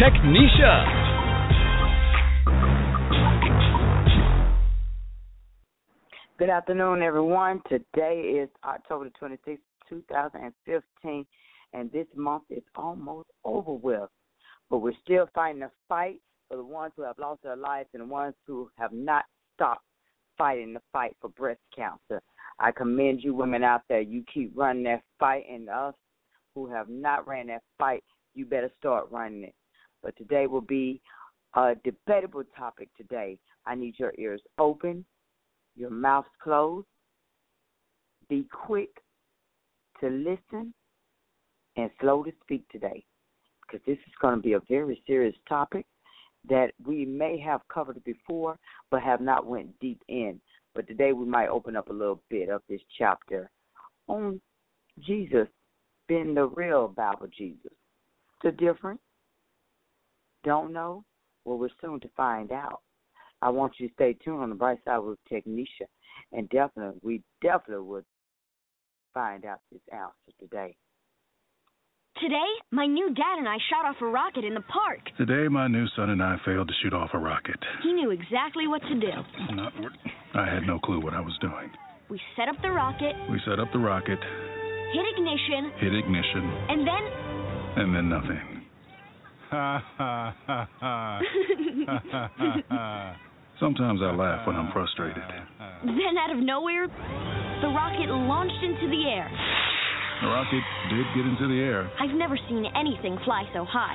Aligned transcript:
Technisha. 0.00 0.84
Good 6.38 6.48
afternoon, 6.48 7.02
everyone. 7.02 7.60
Today 7.68 8.40
is 8.42 8.48
October 8.64 9.10
26, 9.18 9.60
2015, 9.88 11.26
and 11.74 11.92
this 11.92 12.06
month 12.16 12.44
is 12.48 12.62
almost 12.74 13.28
over 13.44 13.74
with. 13.74 14.08
But 14.70 14.78
we're 14.78 14.92
still 15.04 15.28
fighting 15.34 15.60
the 15.60 15.70
fight 15.88 16.20
for 16.48 16.56
the 16.56 16.64
ones 16.64 16.92
who 16.96 17.02
have 17.02 17.18
lost 17.18 17.42
their 17.42 17.56
lives 17.56 17.88
and 17.92 18.02
the 18.02 18.06
ones 18.06 18.34
who 18.46 18.70
have 18.78 18.92
not 18.92 19.24
stopped 19.54 19.84
fighting 20.38 20.72
the 20.72 20.80
fight 20.92 21.14
for 21.20 21.28
breast 21.28 21.60
cancer. 21.76 22.22
I 22.58 22.72
commend 22.72 23.22
you, 23.22 23.34
women 23.34 23.62
out 23.62 23.82
there. 23.88 24.00
You 24.00 24.24
keep 24.32 24.52
running 24.56 24.84
that 24.84 25.02
fight, 25.18 25.44
and 25.50 25.68
us 25.68 25.94
who 26.54 26.66
have 26.68 26.88
not 26.88 27.28
ran 27.28 27.48
that 27.48 27.62
fight, 27.78 28.02
you 28.34 28.46
better 28.46 28.70
start 28.78 29.10
running 29.10 29.44
it. 29.44 29.54
But 30.02 30.16
today 30.16 30.46
will 30.46 30.60
be 30.60 31.00
a 31.54 31.74
debatable 31.84 32.44
topic 32.56 32.88
today. 32.96 33.38
I 33.66 33.74
need 33.74 33.98
your 33.98 34.12
ears 34.18 34.40
open 34.58 35.04
your 35.76 35.90
mouth 35.90 36.26
closed. 36.42 36.86
Be 38.28 38.46
quick 38.52 38.90
to 40.00 40.08
listen 40.08 40.72
and 41.76 41.90
slow 42.00 42.22
to 42.22 42.32
speak 42.42 42.68
today 42.68 43.04
because 43.62 43.84
this 43.86 43.98
is 43.98 44.12
going 44.20 44.36
to 44.36 44.42
be 44.42 44.52
a 44.54 44.60
very 44.68 45.02
serious 45.06 45.34
topic 45.48 45.86
that 46.48 46.72
we 46.84 47.04
may 47.04 47.38
have 47.38 47.60
covered 47.72 48.02
before 48.04 48.58
but 48.90 49.02
have 49.02 49.20
not 49.20 49.46
went 49.46 49.78
deep 49.80 50.02
in. 50.08 50.40
But 50.74 50.88
today 50.88 51.12
we 51.12 51.24
might 51.24 51.48
open 51.48 51.76
up 51.76 51.88
a 51.88 51.92
little 51.92 52.22
bit 52.28 52.48
of 52.48 52.62
this 52.68 52.80
chapter 52.98 53.50
on 54.08 54.40
Jesus 55.00 55.48
being 56.08 56.34
the 56.34 56.46
real 56.46 56.88
Bible 56.88 57.28
Jesus. 57.36 57.72
The 58.42 58.52
difference? 58.52 59.00
Don't 60.44 60.72
know? 60.72 61.04
Well, 61.44 61.58
we're 61.58 61.68
soon 61.80 62.00
to 62.00 62.08
find 62.16 62.52
out. 62.52 62.80
I 63.40 63.50
want 63.50 63.74
you 63.78 63.88
to 63.88 63.94
stay 63.94 64.16
tuned 64.24 64.42
on 64.42 64.50
the 64.50 64.54
bright 64.54 64.78
side 64.84 64.98
with 64.98 65.18
Technisha, 65.30 65.86
and 66.32 66.48
definitely, 66.50 67.00
we 67.02 67.22
definitely 67.42 67.86
would 67.86 68.04
find 69.12 69.44
out 69.44 69.58
this 69.70 69.80
answer 69.92 70.36
today. 70.38 70.76
Today, 72.20 72.50
my 72.70 72.86
new 72.86 73.12
dad 73.14 73.38
and 73.38 73.48
I 73.48 73.56
shot 73.68 73.84
off 73.84 73.96
a 74.00 74.06
rocket 74.06 74.44
in 74.44 74.54
the 74.54 74.60
park. 74.60 75.00
Today, 75.16 75.48
my 75.48 75.66
new 75.66 75.86
son 75.96 76.10
and 76.10 76.22
I 76.22 76.36
failed 76.44 76.68
to 76.68 76.74
shoot 76.82 76.92
off 76.92 77.10
a 77.14 77.18
rocket. 77.18 77.56
He 77.82 77.92
knew 77.92 78.10
exactly 78.10 78.68
what 78.68 78.82
to 78.82 78.94
do. 79.00 79.54
Not, 79.54 79.72
I 80.34 80.46
had 80.46 80.62
no 80.64 80.78
clue 80.78 81.00
what 81.00 81.14
I 81.14 81.20
was 81.20 81.36
doing. 81.40 81.70
We 82.08 82.20
set 82.36 82.48
up 82.48 82.56
the 82.62 82.70
rocket. 82.70 83.16
We 83.30 83.40
set 83.44 83.58
up 83.58 83.72
the 83.72 83.78
rocket. 83.78 84.18
Hit 84.92 85.04
ignition. 85.16 85.72
Hit 85.80 85.94
ignition. 85.94 86.52
And 86.68 86.86
then. 86.86 87.82
And 87.82 87.94
then 87.96 88.08
nothing. 88.08 88.61
Sometimes 93.60 94.00
I 94.00 94.16
laugh 94.16 94.46
when 94.46 94.56
I'm 94.56 94.72
frustrated. 94.72 95.22
Then, 95.84 96.16
out 96.16 96.30
of 96.34 96.38
nowhere, 96.38 96.88
the 96.88 97.68
rocket 97.68 98.08
launched 98.08 98.64
into 98.64 98.88
the 98.88 99.10
air. 99.10 99.30
The 100.22 100.28
rocket 100.28 100.62
did 100.88 101.04
get 101.14 101.26
into 101.26 101.48
the 101.48 101.60
air. 101.60 101.90
I've 102.00 102.16
never 102.16 102.38
seen 102.48 102.64
anything 102.74 103.18
fly 103.26 103.44
so 103.52 103.66
high. 103.68 103.94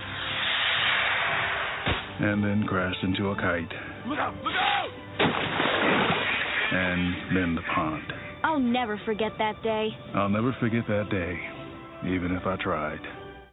And 2.20 2.44
then 2.44 2.64
crashed 2.68 3.04
into 3.04 3.30
a 3.30 3.36
kite. 3.36 3.74
Look 4.08 4.20
out! 4.20 4.36
Look 4.44 4.54
out! 4.54 4.90
And 6.72 7.16
then 7.36 7.56
the 7.56 7.64
pond. 7.74 8.14
I'll 8.44 8.60
never 8.60 9.00
forget 9.06 9.32
that 9.40 9.64
day. 9.64 9.90
I'll 10.14 10.30
never 10.30 10.54
forget 10.60 10.86
that 10.88 11.10
day, 11.10 11.40
even 12.06 12.32
if 12.40 12.46
I 12.46 12.58
tried. 12.62 13.00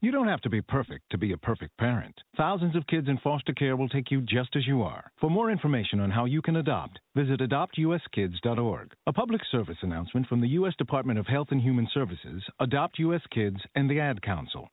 You 0.04 0.10
don't 0.10 0.28
have 0.28 0.42
to 0.42 0.50
be 0.50 0.60
perfect 0.60 1.08
to 1.12 1.16
be 1.16 1.32
a 1.32 1.38
perfect 1.38 1.78
parent. 1.78 2.14
Thousands 2.36 2.76
of 2.76 2.86
kids 2.86 3.08
in 3.08 3.16
foster 3.24 3.54
care 3.54 3.74
will 3.74 3.88
take 3.88 4.10
you 4.10 4.20
just 4.20 4.54
as 4.54 4.66
you 4.66 4.82
are. 4.82 5.10
For 5.18 5.30
more 5.30 5.50
information 5.50 5.98
on 5.98 6.10
how 6.10 6.26
you 6.26 6.42
can 6.42 6.56
adopt, 6.56 7.00
visit 7.16 7.40
adoptuskids.org. 7.40 8.92
A 9.06 9.12
public 9.14 9.40
service 9.50 9.78
announcement 9.80 10.26
from 10.26 10.42
the 10.42 10.48
U.S. 10.48 10.74
Department 10.76 11.18
of 11.18 11.26
Health 11.26 11.48
and 11.52 11.62
Human 11.62 11.88
Services, 11.94 12.42
Adopt 12.60 12.98
U.S. 12.98 13.22
Kids, 13.32 13.56
and 13.76 13.88
the 13.88 13.98
Ad 13.98 14.20
Council. 14.20 14.68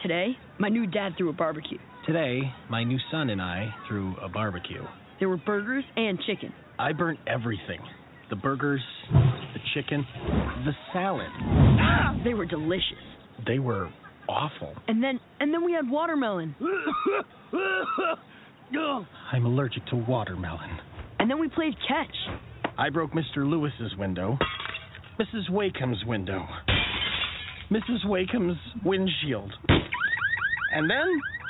Today, 0.00 0.38
my 0.58 0.70
new 0.70 0.86
dad 0.86 1.12
threw 1.18 1.28
a 1.28 1.34
barbecue. 1.34 1.78
Today, 2.06 2.40
my 2.70 2.84
new 2.84 2.98
son 3.10 3.28
and 3.28 3.42
I 3.42 3.68
threw 3.86 4.16
a 4.16 4.30
barbecue. 4.30 4.82
There 5.18 5.28
were 5.28 5.36
burgers 5.36 5.84
and 5.94 6.18
chicken. 6.26 6.54
I 6.78 6.94
burnt 6.94 7.18
everything 7.26 7.80
the 8.30 8.36
burgers, 8.36 8.82
the 9.12 9.60
chicken, 9.74 10.06
the 10.64 10.72
salad. 10.92 11.30
Ah, 11.40 12.20
they 12.24 12.34
were 12.34 12.46
delicious. 12.46 12.98
They 13.46 13.58
were 13.58 13.90
awful. 14.28 14.74
And 14.88 15.02
then 15.02 15.20
and 15.40 15.52
then 15.52 15.64
we 15.64 15.72
had 15.72 15.88
watermelon. 15.88 16.54
I'm 19.32 19.46
allergic 19.46 19.86
to 19.86 19.96
watermelon. 19.96 20.78
And 21.18 21.30
then 21.30 21.38
we 21.38 21.48
played 21.48 21.74
catch. 21.86 22.14
I 22.76 22.90
broke 22.90 23.12
Mr. 23.12 23.48
Lewis's 23.48 23.96
window, 23.96 24.36
Mrs. 25.20 25.48
Wakeham's 25.50 26.04
window, 26.06 26.44
Mrs. 27.70 28.04
Wakeham's 28.06 28.56
windshield. 28.84 29.52
And 30.74 30.90
then 30.90 31.20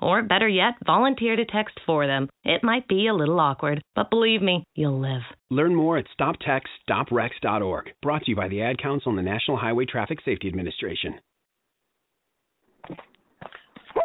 Or 0.00 0.22
better 0.22 0.48
yet, 0.48 0.74
volunteer 0.86 1.34
to 1.34 1.44
text 1.44 1.78
for 1.84 2.06
them. 2.06 2.28
It 2.44 2.62
might 2.62 2.86
be 2.86 3.08
a 3.08 3.14
little 3.14 3.40
awkward, 3.40 3.82
but 3.96 4.10
believe 4.10 4.42
me, 4.42 4.64
you'll 4.74 5.00
live. 5.00 5.22
Learn 5.50 5.74
more 5.74 5.98
at 5.98 6.06
stoptextsstopwrecks.org. 6.18 7.92
Brought 8.02 8.22
to 8.24 8.30
you 8.30 8.36
by 8.36 8.48
the 8.48 8.62
Ad 8.62 8.80
Council 8.80 9.10
and 9.10 9.18
the 9.18 9.22
National 9.22 9.56
Highway 9.56 9.86
Traffic 9.86 10.18
Safety 10.24 10.46
Administration. 10.46 11.14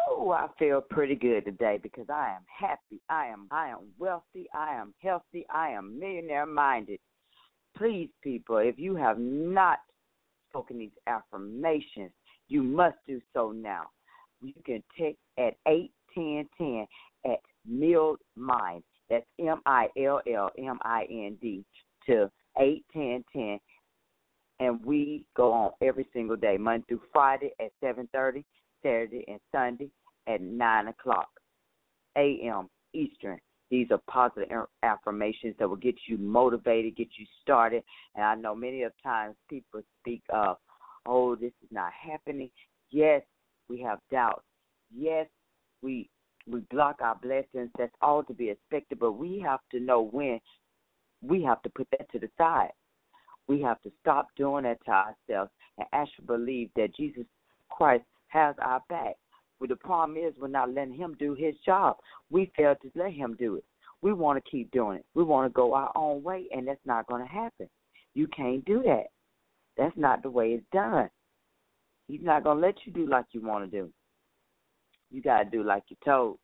Oh, 0.08 0.30
I 0.32 0.48
feel 0.58 0.80
pretty 0.80 1.14
good 1.14 1.44
today 1.44 1.78
because 1.82 2.06
I 2.08 2.34
am 2.36 2.42
happy. 2.58 3.00
I 3.08 3.26
am 3.26 3.46
I 3.50 3.68
am 3.68 3.90
wealthy. 3.98 4.46
I 4.54 4.74
am 4.74 4.94
healthy. 5.00 5.46
I 5.52 5.70
am 5.70 5.98
millionaire 5.98 6.46
minded. 6.46 6.98
please, 7.76 8.08
people, 8.22 8.56
if 8.58 8.78
you 8.78 8.96
have 8.96 9.18
not 9.18 9.78
spoken 10.48 10.78
these 10.78 10.90
affirmations, 11.06 12.12
you 12.48 12.62
must 12.62 12.96
do 13.06 13.20
so 13.32 13.52
now. 13.52 13.84
You 14.42 14.52
can 14.64 14.82
text 14.98 15.18
at 15.38 15.54
eight 15.68 15.92
ten 16.14 16.48
ten 16.58 16.86
at 17.24 17.40
Milled 17.66 18.20
Mind. 18.36 18.82
That's 19.10 19.26
M 19.38 19.60
I 19.66 19.88
L 19.98 20.20
L 20.32 20.50
M 20.58 20.78
I 20.82 21.06
N 21.10 21.36
D 21.40 21.64
to 22.06 22.30
eight 22.58 22.84
ten 22.92 23.24
ten, 23.32 23.58
and 24.60 24.84
we 24.84 25.24
go 25.36 25.52
on 25.52 25.72
every 25.82 26.06
single 26.12 26.36
day, 26.36 26.56
Monday 26.56 26.84
through 26.88 27.02
Friday 27.12 27.52
at 27.60 27.70
seven 27.80 28.08
thirty, 28.12 28.44
Saturday 28.82 29.24
and 29.28 29.40
Sunday 29.52 29.90
at 30.26 30.40
nine 30.40 30.88
o'clock 30.88 31.28
a.m. 32.16 32.68
Eastern. 32.92 33.38
These 33.70 33.88
are 33.90 34.00
positive 34.08 34.48
affirmations 34.82 35.56
that 35.58 35.68
will 35.68 35.76
get 35.76 35.96
you 36.06 36.16
motivated, 36.16 36.96
get 36.96 37.08
you 37.18 37.26
started. 37.42 37.82
And 38.14 38.24
I 38.24 38.34
know 38.34 38.54
many 38.54 38.82
of 38.82 38.92
times 39.02 39.34
people 39.48 39.82
speak 40.00 40.22
of, 40.30 40.58
"Oh, 41.06 41.34
this 41.34 41.52
is 41.62 41.70
not 41.70 41.92
happening." 41.92 42.50
Yes, 42.90 43.22
we 43.68 43.80
have 43.82 43.98
doubts. 44.10 44.44
Yes, 44.94 45.26
we 45.82 46.08
we 46.46 46.60
block 46.70 46.96
our 47.00 47.16
blessings. 47.16 47.70
That's 47.78 47.94
all 48.02 48.22
to 48.24 48.34
be 48.34 48.50
expected. 48.50 48.98
But 48.98 49.12
we 49.12 49.40
have 49.40 49.60
to 49.70 49.80
know 49.80 50.02
when 50.02 50.40
we 51.22 51.42
have 51.42 51.62
to 51.62 51.70
put 51.70 51.88
that 51.92 52.10
to 52.12 52.18
the 52.18 52.28
side. 52.36 52.72
We 53.48 53.60
have 53.62 53.80
to 53.82 53.92
stop 54.00 54.28
doing 54.36 54.64
that 54.64 54.84
to 54.84 54.90
ourselves 54.90 55.50
and 55.78 55.86
actually 55.92 56.26
believe 56.26 56.70
that 56.76 56.94
Jesus 56.96 57.24
Christ 57.70 58.04
has 58.28 58.54
our 58.60 58.82
back. 58.88 59.14
But 59.60 59.68
the 59.68 59.76
problem 59.76 60.18
is 60.18 60.34
we're 60.38 60.48
not 60.48 60.72
letting 60.72 60.94
him 60.94 61.16
do 61.18 61.34
his 61.34 61.54
job. 61.64 61.96
We 62.30 62.50
fail 62.56 62.74
to 62.74 62.90
let 62.94 63.12
him 63.12 63.36
do 63.38 63.56
it. 63.56 63.64
We 64.02 64.12
want 64.12 64.42
to 64.42 64.50
keep 64.50 64.70
doing 64.70 64.98
it. 64.98 65.06
We 65.14 65.24
want 65.24 65.50
to 65.50 65.54
go 65.54 65.72
our 65.74 65.90
own 65.96 66.22
way, 66.22 66.46
and 66.54 66.66
that's 66.68 66.84
not 66.84 67.06
going 67.06 67.22
to 67.22 67.32
happen. 67.32 67.68
You 68.14 68.26
can't 68.28 68.64
do 68.64 68.82
that. 68.82 69.04
That's 69.76 69.96
not 69.96 70.22
the 70.22 70.30
way 70.30 70.50
it's 70.50 70.66
done. 70.72 71.08
He's 72.08 72.20
not 72.22 72.44
to 72.44 72.52
let 72.52 72.74
you 72.84 72.92
do 72.92 73.06
like 73.06 73.26
you 73.32 73.40
want 73.40 73.70
to 73.70 73.80
do. 73.80 73.90
You 75.10 75.22
got 75.22 75.44
to 75.44 75.50
do 75.50 75.62
like 75.62 75.84
you're 75.88 75.98
told. 76.04 76.38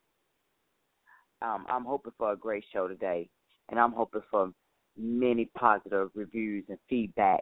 Um, 1.43 1.67
I'm 1.69 1.85
hoping 1.85 2.13
for 2.19 2.33
a 2.33 2.37
great 2.37 2.65
show 2.73 2.89
today, 2.89 3.29
and 3.69 3.81
I'm 3.81 3.93
hoping 3.93 4.23
for 4.31 4.53
many 4.97 5.47
positive 5.57 6.11
reviews 6.15 6.65
and 6.69 6.79
feedback. 6.89 7.41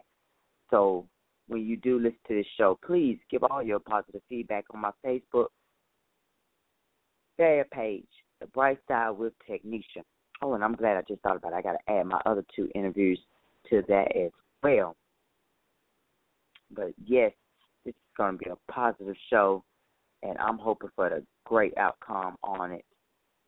So 0.71 1.07
when 1.49 1.67
you 1.67 1.77
do 1.77 1.99
listen 1.99 2.19
to 2.29 2.35
this 2.35 2.47
show, 2.57 2.79
please 2.85 3.19
give 3.31 3.43
all 3.45 3.63
your 3.63 3.81
positive 3.81 4.23
feedback 4.29 4.65
on 4.73 4.81
my 4.81 4.91
Facebook 5.05 5.49
fan 7.37 7.65
page, 7.73 8.09
The 8.41 8.47
Bright 8.47 8.79
Side 8.87 9.11
with 9.11 9.33
Technisha. 9.49 10.03
Oh, 10.43 10.55
and 10.55 10.63
I'm 10.63 10.77
glad 10.77 10.97
I 10.97 11.03
just 11.09 11.23
thought 11.23 11.37
about 11.37 11.53
it. 11.53 11.57
I 11.57 11.63
got 11.63 11.73
to 11.73 11.93
add 11.93 12.07
my 12.07 12.21
other 12.27 12.45
two 12.55 12.69
interviews 12.75 13.19
to 13.71 13.83
that 13.89 14.17
as 14.17 14.31
well. 14.63 14.97
But 16.71 16.93
yes, 17.05 17.33
this 17.85 17.95
is 17.95 18.17
going 18.17 18.33
to 18.33 18.39
be 18.39 18.51
a 18.51 18.73
positive 18.73 19.17
show, 19.31 19.65
and 20.23 20.37
I'm 20.39 20.59
hoping 20.59 20.91
for 20.95 21.07
a 21.07 21.23
great 21.45 21.77
outcome 21.77 22.37
on 22.43 22.73
it. 22.73 22.85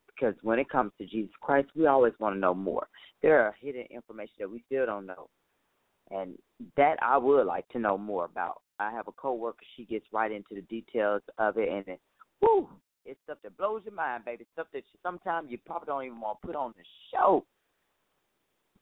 Because 0.07 0.35
when 0.43 0.59
it 0.59 0.69
comes 0.69 0.93
to 0.99 1.07
Jesus 1.07 1.33
Christ, 1.41 1.69
we 1.75 1.87
always 1.87 2.13
want 2.19 2.37
to 2.37 2.41
know 2.41 2.55
more. 2.55 2.87
There 3.23 3.41
are 3.41 3.55
hidden 3.59 3.85
information 3.91 4.35
that 4.41 4.51
we 4.51 4.63
still 4.67 4.87
don't 4.87 5.07
know, 5.07 5.29
and 6.11 6.37
that 6.77 6.97
I 7.03 7.17
would 7.17 7.47
like 7.47 7.69
to 7.69 7.79
know 7.79 7.97
more 7.97 8.27
about. 8.27 8.61
I 8.79 8.91
have 8.91 9.09
a 9.09 9.13
coworker; 9.13 9.65
she 9.77 9.85
gets 9.85 10.07
right 10.13 10.31
into 10.31 10.55
the 10.55 10.63
details 10.63 11.23
of 11.39 11.57
it, 11.57 11.69
and 11.69 11.87
it, 11.89 12.01
whoo, 12.41 12.69
it's 13.05 13.19
stuff 13.25 13.39
that 13.43 13.57
blows 13.57 13.83
your 13.85 13.95
mind, 13.95 14.25
baby. 14.25 14.47
Stuff 14.53 14.67
that 14.73 14.83
sometimes 15.03 15.51
you 15.51 15.59
probably 15.65 15.87
don't 15.87 16.05
even 16.05 16.21
want 16.21 16.39
to 16.41 16.47
put 16.47 16.57
on 16.57 16.75
the 16.77 16.85
show. 17.13 17.45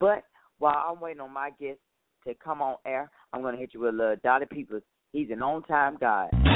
But 0.01 0.25
while 0.59 0.85
I'm 0.89 1.01
waiting 1.01 1.21
on 1.21 1.33
my 1.33 1.51
guest 1.51 1.79
to 2.27 2.35
come 2.35 2.63
on 2.63 2.77
air, 2.85 3.11
I'm 3.33 3.43
going 3.43 3.55
to 3.55 3.61
hit 3.61 3.75
you 3.75 3.81
with 3.81 3.95
a 3.95 3.97
little 3.97 4.17
Dottie 4.23 4.47
Peoples. 4.47 4.83
He's 5.13 5.31
an 5.31 5.43
on 5.43 5.63
time 5.63 5.97
guy. 5.99 6.48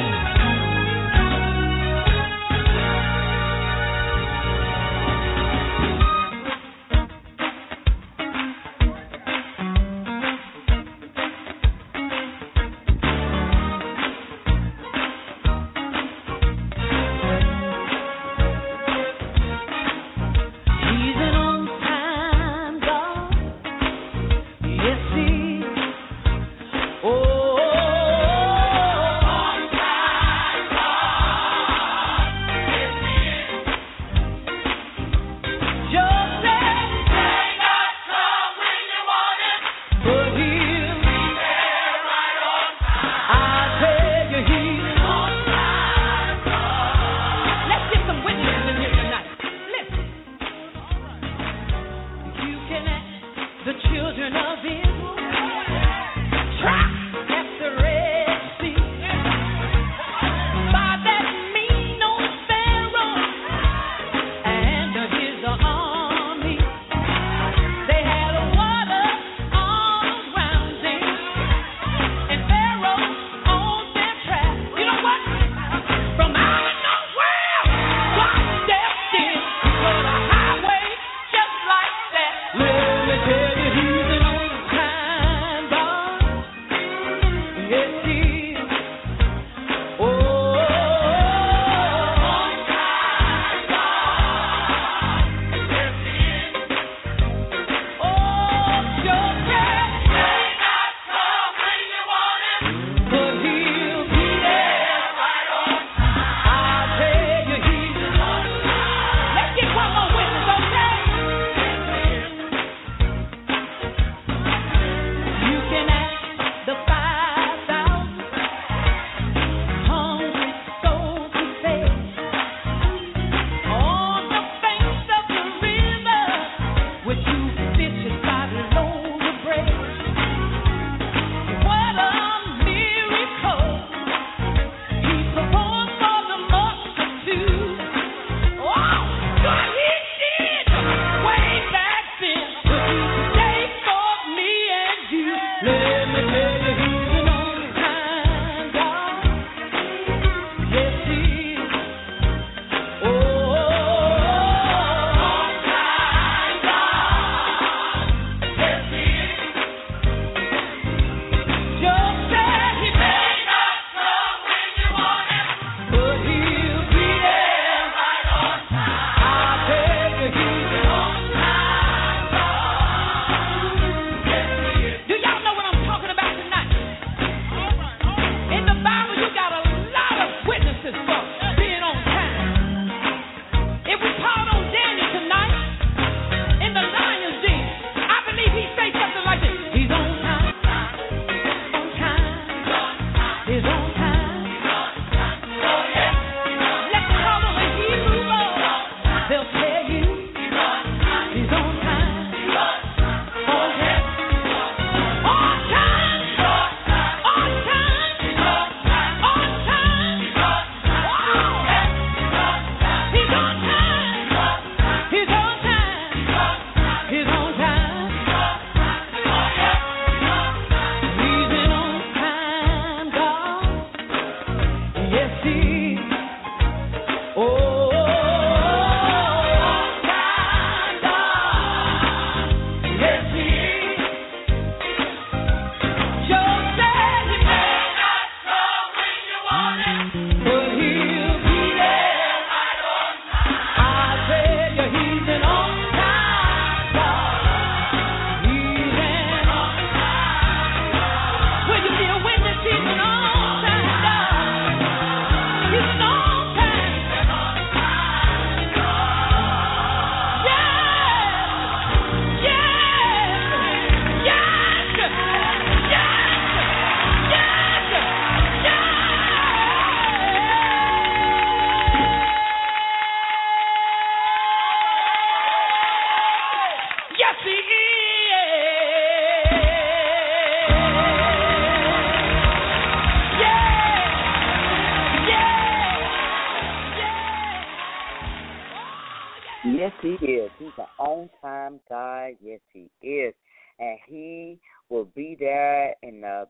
Time 291.62 291.81
God. 291.88 292.32
Yes, 292.40 292.60
he 292.72 292.90
is. 293.06 293.34
And 293.78 293.98
he 294.06 294.58
will 294.88 295.06
be 295.16 295.36
there 295.38 295.94
in 296.02 296.22
a 296.24 296.46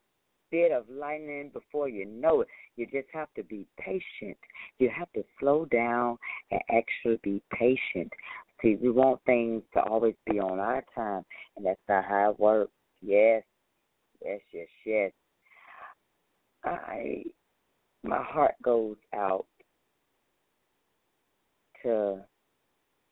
bit 0.50 0.72
of 0.72 0.84
lightning 0.90 1.50
before 1.52 1.88
you 1.88 2.04
know 2.04 2.42
it. 2.42 2.48
You 2.76 2.86
just 2.86 3.08
have 3.12 3.28
to 3.36 3.42
be 3.44 3.66
patient. 3.78 4.36
You 4.78 4.90
have 4.96 5.10
to 5.12 5.24
slow 5.40 5.64
down 5.66 6.18
and 6.50 6.60
actually 6.70 7.18
be 7.22 7.42
patient. 7.52 8.12
See, 8.60 8.76
we 8.80 8.90
want 8.90 9.20
things 9.24 9.62
to 9.74 9.80
always 9.80 10.14
be 10.30 10.38
on 10.38 10.60
our 10.60 10.84
time, 10.94 11.24
and 11.56 11.66
that's 11.66 11.80
not 11.88 12.04
how 12.04 12.30
it 12.30 12.38
works. 12.40 12.72
Yes, 13.00 13.42
yes, 14.24 14.40
yes, 14.52 14.68
yes. 14.84 15.12
I, 16.64 17.24
my 18.04 18.22
heart 18.22 18.54
goes 18.62 18.96
out 19.14 19.46
to 21.82 22.20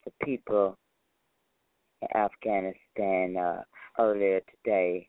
the 0.04 0.12
people 0.22 0.78
Afghanistan 2.14 3.36
uh, 3.36 3.62
earlier 3.98 4.40
today, 4.64 5.08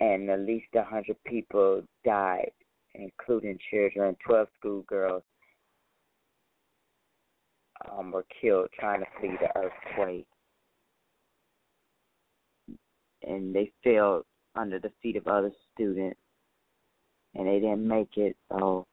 and 0.00 0.28
at 0.30 0.40
least 0.40 0.66
a 0.74 0.82
hundred 0.82 1.16
people 1.24 1.82
died, 2.04 2.52
including 2.94 3.58
children. 3.70 4.16
Twelve 4.24 4.48
schoolgirls 4.58 5.22
um, 7.90 8.12
were 8.12 8.26
killed 8.40 8.68
trying 8.78 9.00
to 9.00 9.06
flee 9.18 9.36
the 9.40 9.48
earthquake, 9.58 10.26
and 13.26 13.54
they 13.54 13.72
fell 13.82 14.24
under 14.54 14.78
the 14.78 14.92
feet 15.02 15.16
of 15.16 15.26
other 15.26 15.52
students, 15.74 16.20
and 17.34 17.46
they 17.46 17.60
didn't 17.60 17.86
make 17.86 18.16
it. 18.16 18.36
So 18.50 18.86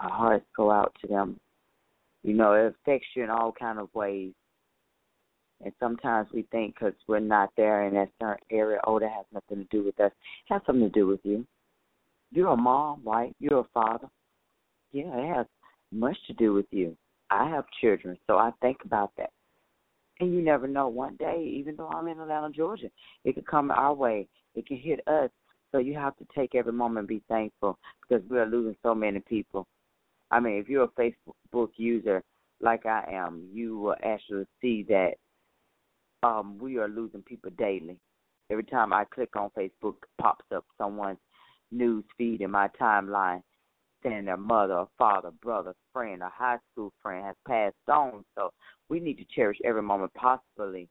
our 0.00 0.10
hearts 0.10 0.46
go 0.56 0.70
out 0.70 0.94
to 1.00 1.06
them 1.06 1.38
you 2.22 2.34
know, 2.34 2.52
it 2.52 2.74
affects 2.74 3.08
you 3.14 3.24
in 3.24 3.30
all 3.30 3.52
kind 3.52 3.78
of 3.78 3.92
ways. 3.94 4.32
And 5.62 5.72
sometimes 5.78 6.28
we 6.32 6.42
think 6.50 6.74
because 6.74 6.94
we're 7.06 7.20
not 7.20 7.50
there 7.56 7.86
in 7.86 7.94
that 7.94 8.08
certain 8.20 8.44
area, 8.50 8.80
oh, 8.84 8.98
that 8.98 9.10
has 9.10 9.26
nothing 9.32 9.58
to 9.58 9.76
do 9.76 9.84
with 9.84 9.98
us. 10.00 10.10
It 10.48 10.52
has 10.52 10.62
something 10.66 10.84
to 10.84 10.90
do 10.90 11.06
with 11.06 11.20
you. 11.22 11.46
You're 12.32 12.48
a 12.48 12.56
mom, 12.56 13.02
right? 13.04 13.34
You're 13.38 13.60
a 13.60 13.66
father. 13.72 14.08
Yeah, 14.92 15.16
it 15.16 15.34
has 15.34 15.46
much 15.92 16.16
to 16.26 16.32
do 16.34 16.52
with 16.52 16.66
you. 16.70 16.96
I 17.30 17.48
have 17.48 17.64
children, 17.80 18.18
so 18.26 18.36
I 18.36 18.50
think 18.60 18.78
about 18.84 19.12
that. 19.16 19.30
And 20.20 20.34
you 20.34 20.42
never 20.42 20.66
know. 20.66 20.88
One 20.88 21.16
day, 21.16 21.42
even 21.56 21.76
though 21.76 21.88
I'm 21.88 22.08
in 22.08 22.20
Atlanta, 22.20 22.50
Georgia, 22.50 22.88
it 23.24 23.34
could 23.34 23.46
come 23.46 23.70
our 23.70 23.94
way. 23.94 24.28
It 24.54 24.66
can 24.66 24.76
hit 24.76 25.00
us. 25.06 25.30
So 25.70 25.78
you 25.78 25.94
have 25.94 26.16
to 26.18 26.26
take 26.34 26.54
every 26.54 26.72
moment 26.72 26.98
and 27.00 27.08
be 27.08 27.22
thankful 27.28 27.78
because 28.02 28.22
we 28.28 28.38
are 28.38 28.46
losing 28.46 28.76
so 28.82 28.94
many 28.94 29.20
people 29.20 29.66
I 30.32 30.40
mean, 30.40 30.54
if 30.54 30.68
you're 30.68 30.84
a 30.84 30.88
Facebook 30.88 31.68
user 31.76 32.22
like 32.60 32.86
I 32.86 33.04
am, 33.12 33.46
you 33.52 33.78
will 33.78 33.96
actually 34.02 34.46
see 34.60 34.84
that 34.88 35.12
um, 36.22 36.58
we 36.58 36.78
are 36.78 36.88
losing 36.88 37.22
people 37.22 37.50
daily. 37.58 37.98
Every 38.50 38.64
time 38.64 38.92
I 38.92 39.04
click 39.04 39.34
on 39.36 39.50
Facebook, 39.56 39.94
pops 40.20 40.44
up 40.54 40.64
someone's 40.78 41.18
news 41.70 42.04
feed 42.18 42.40
in 42.40 42.50
my 42.50 42.68
timeline 42.80 43.42
saying 44.02 44.24
their 44.24 44.36
mother 44.36 44.74
or 44.74 44.88
father, 44.98 45.30
brother, 45.42 45.74
friend, 45.92 46.22
or 46.22 46.28
high 46.28 46.58
school 46.72 46.92
friend 47.02 47.24
has 47.24 47.36
passed 47.46 47.76
on. 47.88 48.24
So 48.34 48.52
we 48.88 49.00
need 49.00 49.18
to 49.18 49.24
cherish 49.34 49.58
every 49.64 49.82
moment 49.82 50.12
possibly. 50.14 50.88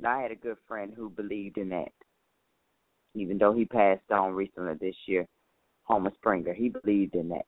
Now, 0.00 0.18
I 0.18 0.22
had 0.22 0.32
a 0.32 0.36
good 0.36 0.56
friend 0.66 0.92
who 0.94 1.08
believed 1.10 1.58
in 1.58 1.68
that, 1.70 1.92
even 3.14 3.38
though 3.38 3.52
he 3.52 3.64
passed 3.64 4.10
on 4.10 4.34
recently 4.34 4.74
this 4.74 4.96
year, 5.06 5.26
Homer 5.84 6.12
Springer. 6.16 6.52
He 6.52 6.68
believed 6.68 7.14
in 7.14 7.28
that. 7.30 7.46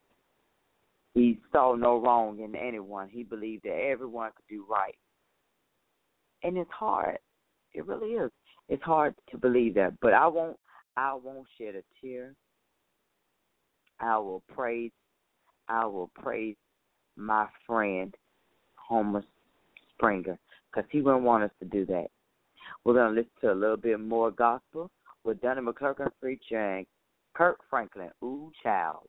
He 1.14 1.38
saw 1.52 1.74
no 1.74 2.00
wrong 2.00 2.40
in 2.40 2.56
anyone. 2.56 3.08
He 3.08 3.22
believed 3.22 3.64
that 3.64 3.88
everyone 3.90 4.30
could 4.34 4.46
do 4.48 4.64
right. 4.68 4.96
And 6.44 6.56
it's 6.56 6.70
hard. 6.70 7.18
It 7.72 7.86
really 7.86 8.10
is. 8.10 8.30
It's 8.68 8.82
hard 8.82 9.14
to 9.30 9.38
believe 9.38 9.74
that. 9.74 9.94
But 10.00 10.14
I 10.14 10.26
won't 10.26 10.58
I 10.96 11.14
won't 11.14 11.46
shed 11.58 11.74
a 11.74 11.82
tear. 12.00 12.34
I 14.00 14.18
will 14.18 14.42
praise 14.54 14.92
I 15.68 15.86
will 15.86 16.10
praise 16.14 16.56
my 17.16 17.46
friend 17.66 18.14
Homer 18.76 19.24
Springer 19.94 20.38
because 20.70 20.88
he 20.90 21.00
wouldn't 21.00 21.24
want 21.24 21.44
us 21.44 21.50
to 21.60 21.64
do 21.64 21.86
that. 21.86 22.08
We're 22.84 22.94
to 22.94 23.08
listen 23.10 23.30
to 23.40 23.52
a 23.52 23.54
little 23.54 23.76
bit 23.76 23.98
more 24.00 24.30
gospel 24.30 24.90
with 25.24 25.40
Donnie 25.40 25.62
McClurkin 25.62 26.10
featuring 26.20 26.86
Kirk 27.34 27.58
Franklin, 27.70 28.10
Ooh 28.22 28.52
Child. 28.62 29.08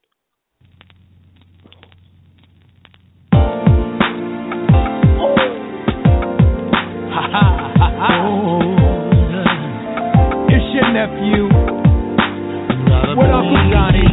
It's 10.52 10.68
your 10.76 10.90
nephew. 10.92 11.48
What 13.16 13.32
Uncle 13.32 13.72
Johnny? 13.72 14.04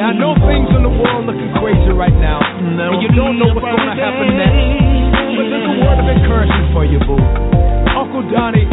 Now 0.00 0.08
I 0.08 0.12
know 0.16 0.32
things 0.40 0.72
in 0.72 0.82
the 0.82 0.88
world 0.88 1.26
looking 1.28 1.52
crazy 1.60 1.92
right 1.92 2.16
now, 2.16 2.40
and 2.40 3.02
you 3.04 3.12
don't 3.12 3.36
know 3.38 3.52
what's 3.52 3.60
going 3.60 3.76
to 3.76 3.96
happen 4.00 4.36
next. 4.40 4.56
But 5.36 5.44
there's 5.52 5.68
a 5.68 5.76
word 5.84 6.00
of 6.00 6.08
encouragement 6.08 6.72
for 6.72 6.84
you, 6.88 6.98
boo. 7.04 7.20
Uncle 7.92 8.24
Donnie. 8.32 8.64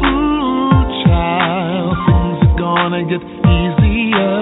Ooh, 0.00 0.72
child, 1.04 1.92
things 2.08 2.40
are 2.40 2.56
gonna 2.56 3.04
get 3.04 3.20
easier. 3.20 4.40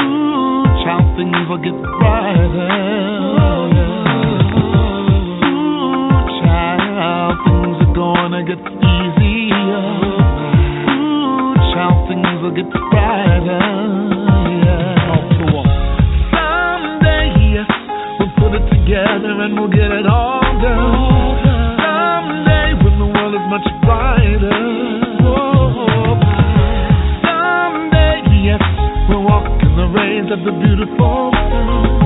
Ooh, 0.00 0.64
child, 0.84 1.04
things 1.20 1.36
will 1.48 1.60
get 1.60 1.76
brighter. 2.00 2.72
Oh, 3.36 3.68
gonna 8.24 8.42
get 8.42 8.56
easier. 8.56 9.84
Ooh, 10.88 11.52
child, 11.76 12.08
things 12.08 12.24
will 12.40 12.56
get 12.56 12.64
brighter. 12.88 13.60
Someday, 16.32 17.60
we'll 18.18 18.32
put 18.40 18.56
it 18.56 18.64
together 18.72 19.28
and 19.44 19.60
we'll 19.60 19.68
get 19.68 19.92
it 19.92 20.06
all 20.06 20.40
done. 20.40 21.76
Someday, 21.84 22.72
when 22.80 22.96
the 22.96 23.08
world 23.12 23.34
is 23.36 23.44
much 23.52 23.68
brighter. 23.84 24.64
Someday, 27.28 28.24
yes, 28.40 28.64
we'll 29.10 29.20
walk 29.20 29.44
in 29.60 29.76
the 29.76 29.88
rays 29.92 30.32
of 30.32 30.40
the 30.48 30.52
beautiful 30.64 31.28
sun. 31.28 32.00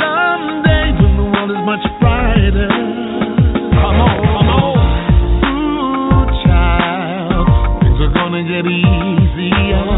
Someday, 0.00 0.96
when 0.96 1.12
the 1.20 1.28
world 1.28 1.50
is 1.52 1.60
much 1.68 1.84
brighter. 2.00 3.01
Get 8.44 8.66
easier. 8.66 9.91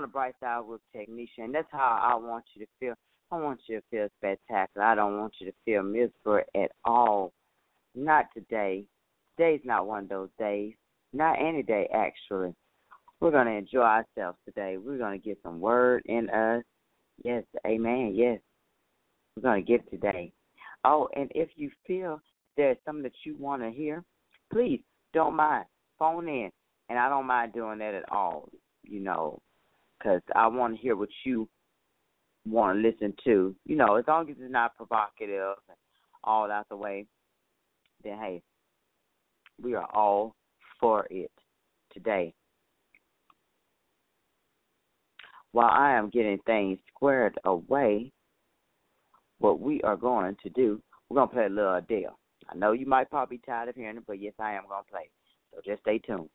On 0.00 0.04
the 0.04 0.08
bright 0.08 0.32
side 0.40 0.62
with 0.66 0.80
Technisha. 0.96 1.52
That's 1.52 1.68
how 1.70 2.00
I 2.00 2.14
want 2.14 2.42
you 2.54 2.64
to 2.64 2.70
feel. 2.80 2.94
I 3.30 3.38
want 3.38 3.60
you 3.68 3.80
to 3.80 3.84
feel 3.90 4.08
spectacular. 4.16 4.86
I 4.86 4.94
don't 4.94 5.18
want 5.18 5.34
you 5.38 5.46
to 5.46 5.52
feel 5.66 5.82
miserable 5.82 6.40
at 6.56 6.70
all. 6.86 7.34
Not 7.94 8.24
today. 8.32 8.84
Today's 9.36 9.60
not 9.62 9.86
one 9.86 10.04
of 10.04 10.08
those 10.08 10.30
days. 10.38 10.72
Not 11.12 11.34
any 11.38 11.62
day, 11.62 11.86
actually. 11.94 12.54
We're 13.20 13.30
going 13.30 13.44
to 13.44 13.52
enjoy 13.52 13.82
ourselves 13.82 14.38
today. 14.46 14.78
We're 14.78 14.96
going 14.96 15.20
to 15.20 15.28
get 15.28 15.36
some 15.42 15.60
word 15.60 16.00
in 16.06 16.30
us. 16.30 16.64
Yes, 17.22 17.44
amen. 17.66 18.12
Yes. 18.14 18.40
We're 19.36 19.42
going 19.42 19.66
to 19.66 19.70
get 19.70 19.90
today. 19.90 20.32
Oh, 20.82 21.10
and 21.14 21.30
if 21.34 21.50
you 21.56 21.70
feel 21.86 22.22
there's 22.56 22.78
something 22.86 23.02
that 23.02 23.12
you 23.26 23.36
want 23.38 23.60
to 23.60 23.70
hear, 23.70 24.02
please 24.50 24.80
don't 25.12 25.36
mind. 25.36 25.66
Phone 25.98 26.26
in. 26.26 26.50
And 26.88 26.98
I 26.98 27.10
don't 27.10 27.26
mind 27.26 27.52
doing 27.52 27.80
that 27.80 27.92
at 27.92 28.10
all, 28.10 28.48
you 28.82 29.00
know, 29.00 29.38
because 30.00 30.22
I 30.34 30.46
want 30.46 30.76
to 30.76 30.80
hear 30.80 30.96
what 30.96 31.08
you 31.24 31.48
want 32.46 32.76
to 32.76 32.88
listen 32.88 33.14
to. 33.24 33.54
You 33.66 33.76
know, 33.76 33.96
as 33.96 34.04
long 34.08 34.30
as 34.30 34.36
it's 34.40 34.52
not 34.52 34.76
provocative 34.76 35.56
and 35.68 35.76
all 36.24 36.50
out 36.50 36.68
the 36.68 36.76
way, 36.76 37.06
then 38.02 38.18
hey, 38.18 38.42
we 39.62 39.74
are 39.74 39.88
all 39.92 40.34
for 40.78 41.06
it 41.10 41.30
today. 41.92 42.32
While 45.52 45.70
I 45.70 45.96
am 45.96 46.10
getting 46.10 46.38
things 46.46 46.78
squared 46.94 47.36
away, 47.44 48.12
what 49.38 49.60
we 49.60 49.80
are 49.82 49.96
going 49.96 50.36
to 50.42 50.50
do, 50.50 50.80
we're 51.08 51.16
going 51.16 51.28
to 51.28 51.34
play 51.34 51.46
a 51.46 51.48
little 51.48 51.74
Adele. 51.74 52.18
I 52.48 52.56
know 52.56 52.72
you 52.72 52.86
might 52.86 53.10
probably 53.10 53.38
be 53.38 53.42
tired 53.44 53.68
of 53.68 53.74
hearing 53.74 53.96
it, 53.96 54.04
but 54.06 54.20
yes, 54.20 54.34
I 54.38 54.54
am 54.54 54.64
going 54.68 54.84
to 54.84 54.90
play. 54.90 55.10
So 55.52 55.60
just 55.64 55.82
stay 55.82 55.98
tuned. 55.98 56.28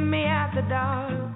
Me 0.00 0.24
out 0.24 0.54
the 0.54 0.62
dark. 0.62 1.27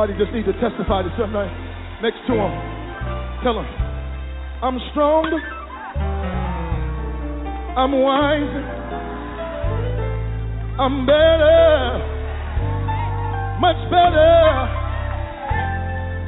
Somebody 0.00 0.16
just 0.16 0.32
need 0.32 0.48
to 0.48 0.56
testify 0.64 1.04
to 1.04 1.12
somebody 1.20 1.52
next 2.00 2.24
to 2.24 2.32
him. 2.32 2.52
Tell 3.44 3.52
him, 3.52 3.68
I'm 4.64 4.80
strong. 4.96 5.28
I'm 7.76 7.92
wise. 8.00 8.54
I'm 10.80 11.04
better. 11.04 12.00
Much 13.60 13.76
better. 13.92 14.40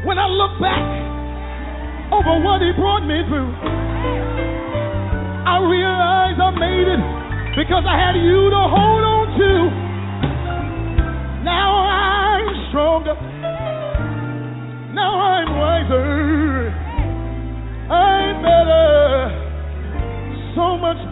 When 0.04 0.20
I 0.20 0.28
look 0.28 0.60
back 0.60 0.84
over 2.12 2.44
what 2.44 2.60
he 2.60 2.76
brought 2.76 3.08
me 3.08 3.24
through, 3.24 3.56
I 5.48 5.64
realize 5.64 6.36
I 6.36 6.52
made 6.60 6.92
it 6.92 7.00
because 7.56 7.88
I 7.88 7.96
had 7.96 8.20
you 8.20 8.52
to 8.52 8.62
hold 8.68 9.00
on 9.00 9.32
to. 9.40 9.81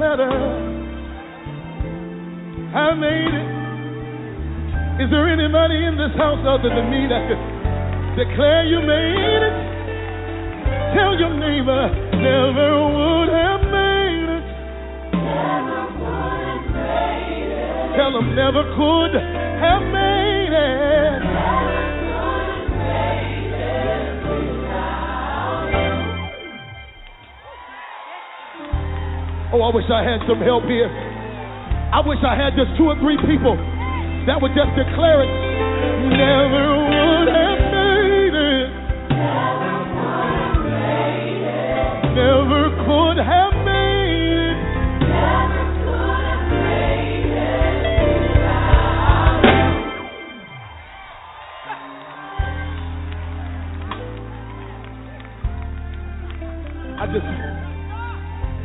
better. 0.00 0.32
I 2.72 2.94
made 2.96 3.34
it. 3.36 3.48
Is 5.04 5.08
there 5.12 5.28
anybody 5.28 5.84
in 5.84 6.00
this 6.00 6.16
house 6.16 6.40
other 6.48 6.72
than 6.72 6.88
me 6.88 7.04
that 7.04 7.28
could 7.28 7.42
declare 8.16 8.64
you 8.64 8.80
made 8.80 9.42
it? 9.44 9.56
Tell 10.96 11.12
your 11.20 11.36
neighbor, 11.36 11.92
never 12.16 12.68
would 12.96 13.28
have 13.28 13.62
made 13.68 14.28
it. 14.40 14.46
Never 15.20 15.84
would 16.00 16.40
have 16.48 16.64
made 16.72 17.52
it. 17.60 17.96
Tell 17.96 18.12
them, 18.16 18.34
never 18.34 18.64
could 18.72 19.12
have 19.20 19.84
made 19.92 20.52
it. 20.56 21.29
Oh, 29.52 29.62
I 29.62 29.74
wish 29.74 29.90
I 29.90 30.06
had 30.06 30.22
some 30.28 30.38
help 30.38 30.62
here. 30.70 30.86
I 30.86 31.98
wish 32.06 32.22
I 32.22 32.38
had 32.38 32.54
just 32.54 32.70
two 32.78 32.86
or 32.86 32.94
three 33.02 33.18
people 33.26 33.58
that 34.30 34.38
would 34.38 34.54
just 34.54 34.70
declare 34.78 35.26
it. 35.26 35.30
Never 36.06 36.70
would 36.86 37.28
have 37.34 37.58
made 37.74 38.30
it. 38.30 38.70
Never 42.14 42.70
could 42.86 43.18
have. 43.18 43.49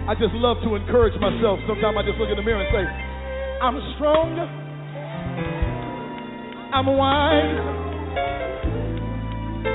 I 0.06 0.14
just 0.14 0.38
love 0.38 0.58
to 0.62 0.76
encourage 0.76 1.20
myself. 1.20 1.58
Sometimes 1.66 1.98
I 1.98 2.04
just 2.06 2.22
look 2.22 2.30
in 2.30 2.38
the 2.38 2.46
mirror 2.46 2.62
and 2.62 2.70
say, 2.70 2.86
I'm 3.58 3.82
strong. 3.98 4.38
I'm 6.70 6.86
wise. 6.86 7.58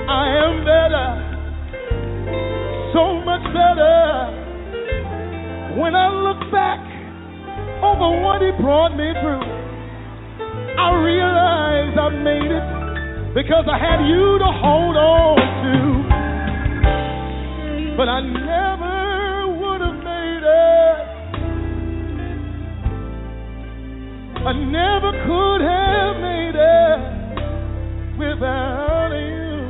I 0.07 0.31
am 0.39 0.63
better. 0.63 1.09
So 2.95 3.19
much 3.27 3.43
better. 3.51 4.31
When 5.83 5.99
I 5.99 6.15
look 6.15 6.47
back 6.55 6.79
over 7.83 8.23
what 8.23 8.39
he 8.39 8.55
brought 8.63 8.95
me 8.95 9.11
through, 9.19 9.43
I 10.79 10.95
realize 10.95 11.99
I 11.99 12.09
made 12.23 12.55
it 12.55 13.35
because 13.35 13.67
I 13.67 13.79
had 13.83 14.07
you 14.07 14.39
to 14.39 14.51
hold 14.63 14.95
on 14.95 15.43
to. 15.67 16.07
But 17.99 18.09
I 18.09 18.21
never 18.23 18.80
I 24.43 24.53
never 24.55 25.13
could 25.27 25.61
have 25.61 26.17
made 26.23 26.57
it 26.57 27.01
without 28.19 29.13
you. 29.13 29.61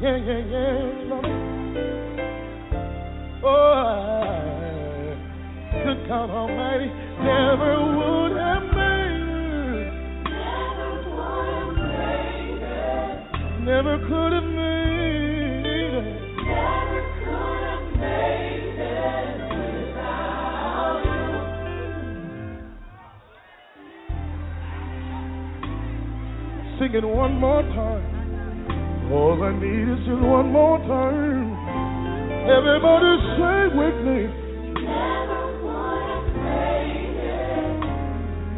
Yeah, 0.00 0.16
yeah, 0.16 0.38
yeah. 0.50 0.94
Oh, 3.44 4.14
good 5.84 6.00
God 6.08 6.30
Almighty, 6.30 6.88
never 7.22 7.72
would 7.94 8.32
have 8.38 8.64
made 8.74 9.28
it. 9.76 9.92
Never 13.60 13.94
could 14.08 14.23
it 26.94 27.04
one 27.04 27.34
more 27.40 27.62
time. 27.62 29.10
All 29.10 29.42
I 29.42 29.52
need 29.52 29.88
is 29.92 29.98
just 30.06 30.22
one 30.22 30.52
more 30.52 30.78
time. 30.78 31.50
Everybody 32.46 33.18
say 33.34 33.68
with 33.74 33.98
me. 34.06 34.44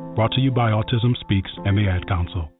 Brought 0.15 0.33
to 0.33 0.41
you 0.41 0.51
by 0.51 0.71
Autism 0.71 1.15
Speaks 1.21 1.49
and 1.63 1.77
the 1.77 1.87
Ad 1.89 2.05
Council. 2.05 2.51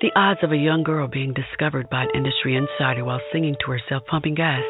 The 0.00 0.12
odds 0.16 0.40
of 0.42 0.50
a 0.50 0.56
young 0.56 0.82
girl 0.82 1.08
being 1.08 1.34
discovered 1.34 1.90
by 1.90 2.04
an 2.04 2.10
industry 2.14 2.56
insider 2.56 3.04
while 3.04 3.20
singing 3.30 3.54
to 3.60 3.72
herself 3.72 4.02
pumping 4.06 4.34
gas 4.34 4.64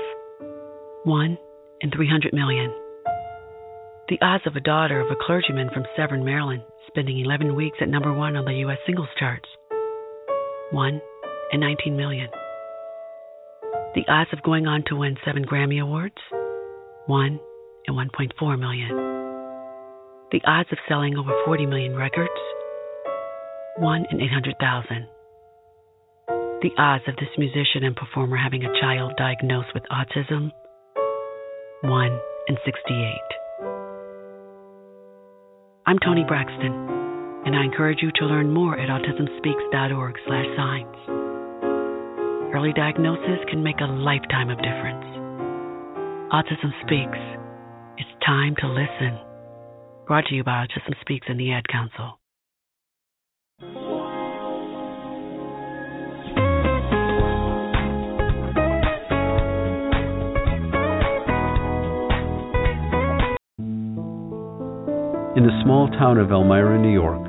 1 1.05 1.39
in 1.83 1.91
300 1.93 2.33
million. 2.33 2.74
The 4.09 4.18
odds 4.20 4.43
of 4.45 4.57
a 4.57 4.61
daughter 4.61 4.99
of 5.01 5.07
a 5.09 5.14
clergyman 5.14 5.70
from 5.72 5.87
Severn, 5.97 6.24
Maryland, 6.24 6.64
spending 6.89 7.20
11 7.20 7.55
weeks 7.55 7.78
at 7.81 7.89
number 7.89 8.12
one 8.12 8.35
on 8.35 8.45
the 8.45 8.55
U.S. 8.66 8.78
singles 8.85 9.07
charts 9.20 9.49
1 10.72 11.01
in 11.53 11.61
19 11.61 11.97
million. 11.97 12.28
The 13.95 14.03
odds 14.09 14.31
of 14.33 14.43
going 14.43 14.66
on 14.66 14.83
to 14.89 14.97
win 14.97 15.16
seven 15.24 15.45
Grammy 15.45 15.81
Awards 15.81 16.18
1 17.07 17.41
in 17.87 17.95
1.4 17.95 18.59
million. 18.59 18.89
The 20.33 20.43
odds 20.45 20.72
of 20.72 20.78
selling 20.89 21.16
over 21.16 21.31
40 21.45 21.66
million 21.66 21.95
records 21.95 22.35
1 23.78 24.07
in 24.11 24.20
800,000. 24.20 25.07
The 26.63 26.73
odds 26.77 27.05
of 27.09 27.17
this 27.17 27.31
musician 27.39 27.85
and 27.85 27.97
performer 27.97 28.37
having 28.37 28.65
a 28.65 28.81
child 28.83 29.15
diagnosed 29.17 29.73
with 29.73 29.83
autism 29.91 30.53
1 31.81 32.21
in 32.49 32.57
68. 32.67 33.19
I'm 35.87 35.99
Toni 36.05 36.25
Braxton, 36.29 36.73
and 37.47 37.57
I 37.57 37.65
encourage 37.65 38.03
you 38.03 38.11
to 38.17 38.27
learn 38.27 38.53
more 38.53 38.79
at 38.79 38.91
autismspeaks.org/signs. 38.91 40.97
Early 42.55 42.75
diagnosis 42.75 43.43
can 43.49 43.63
make 43.63 43.81
a 43.81 43.87
lifetime 43.87 44.51
of 44.51 44.59
difference. 44.59 45.07
Autism 46.31 46.75
Speaks. 46.85 47.19
It's 47.97 48.25
time 48.27 48.55
to 48.57 48.69
listen. 48.69 49.19
Brought 50.07 50.27
to 50.27 50.35
you 50.35 50.45
by 50.45 50.67
Autism 50.67 50.95
Speaks 51.01 51.27
and 51.31 51.41
the 51.41 51.53
Ad 51.53 51.67
Council. 51.69 52.20
In 65.41 65.47
the 65.49 65.62
small 65.64 65.88
town 65.97 66.18
of 66.18 66.30
Elmira, 66.30 66.76
New 66.76 66.93
York, 66.93 67.24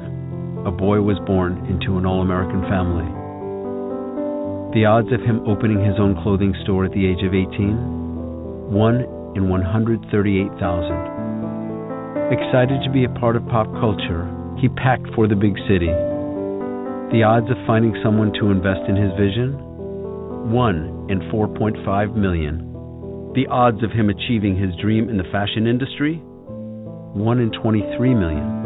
a 0.67 0.71
boy 0.71 0.99
was 0.99 1.15
born 1.23 1.63
into 1.71 1.95
an 1.95 2.05
all 2.05 2.19
American 2.19 2.59
family. 2.67 3.07
The 4.75 4.83
odds 4.83 5.07
of 5.15 5.23
him 5.23 5.47
opening 5.47 5.79
his 5.79 5.95
own 5.95 6.19
clothing 6.19 6.51
store 6.67 6.83
at 6.83 6.91
the 6.91 7.07
age 7.07 7.23
of 7.23 7.31
18? 7.31 8.67
1 8.67 8.95
in 9.39 9.47
138,000. 9.47 10.11
Excited 12.35 12.83
to 12.83 12.91
be 12.91 13.07
a 13.07 13.15
part 13.15 13.39
of 13.39 13.47
pop 13.47 13.71
culture, 13.79 14.27
he 14.59 14.67
packed 14.67 15.07
for 15.15 15.31
the 15.31 15.39
big 15.39 15.55
city. 15.71 15.95
The 17.15 17.23
odds 17.23 17.47
of 17.47 17.55
finding 17.63 17.95
someone 18.03 18.35
to 18.43 18.51
invest 18.51 18.91
in 18.91 18.99
his 18.99 19.15
vision? 19.15 19.55
1 20.51 21.07
in 21.07 21.31
4.5 21.31 21.79
million. 22.19 22.67
The 23.39 23.47
odds 23.47 23.81
of 23.87 23.95
him 23.95 24.11
achieving 24.11 24.59
his 24.59 24.75
dream 24.83 25.07
in 25.07 25.15
the 25.15 25.31
fashion 25.31 25.63
industry? 25.63 26.21
1 27.13 27.39
in 27.39 27.51
23 27.51 28.15
million. 28.15 28.61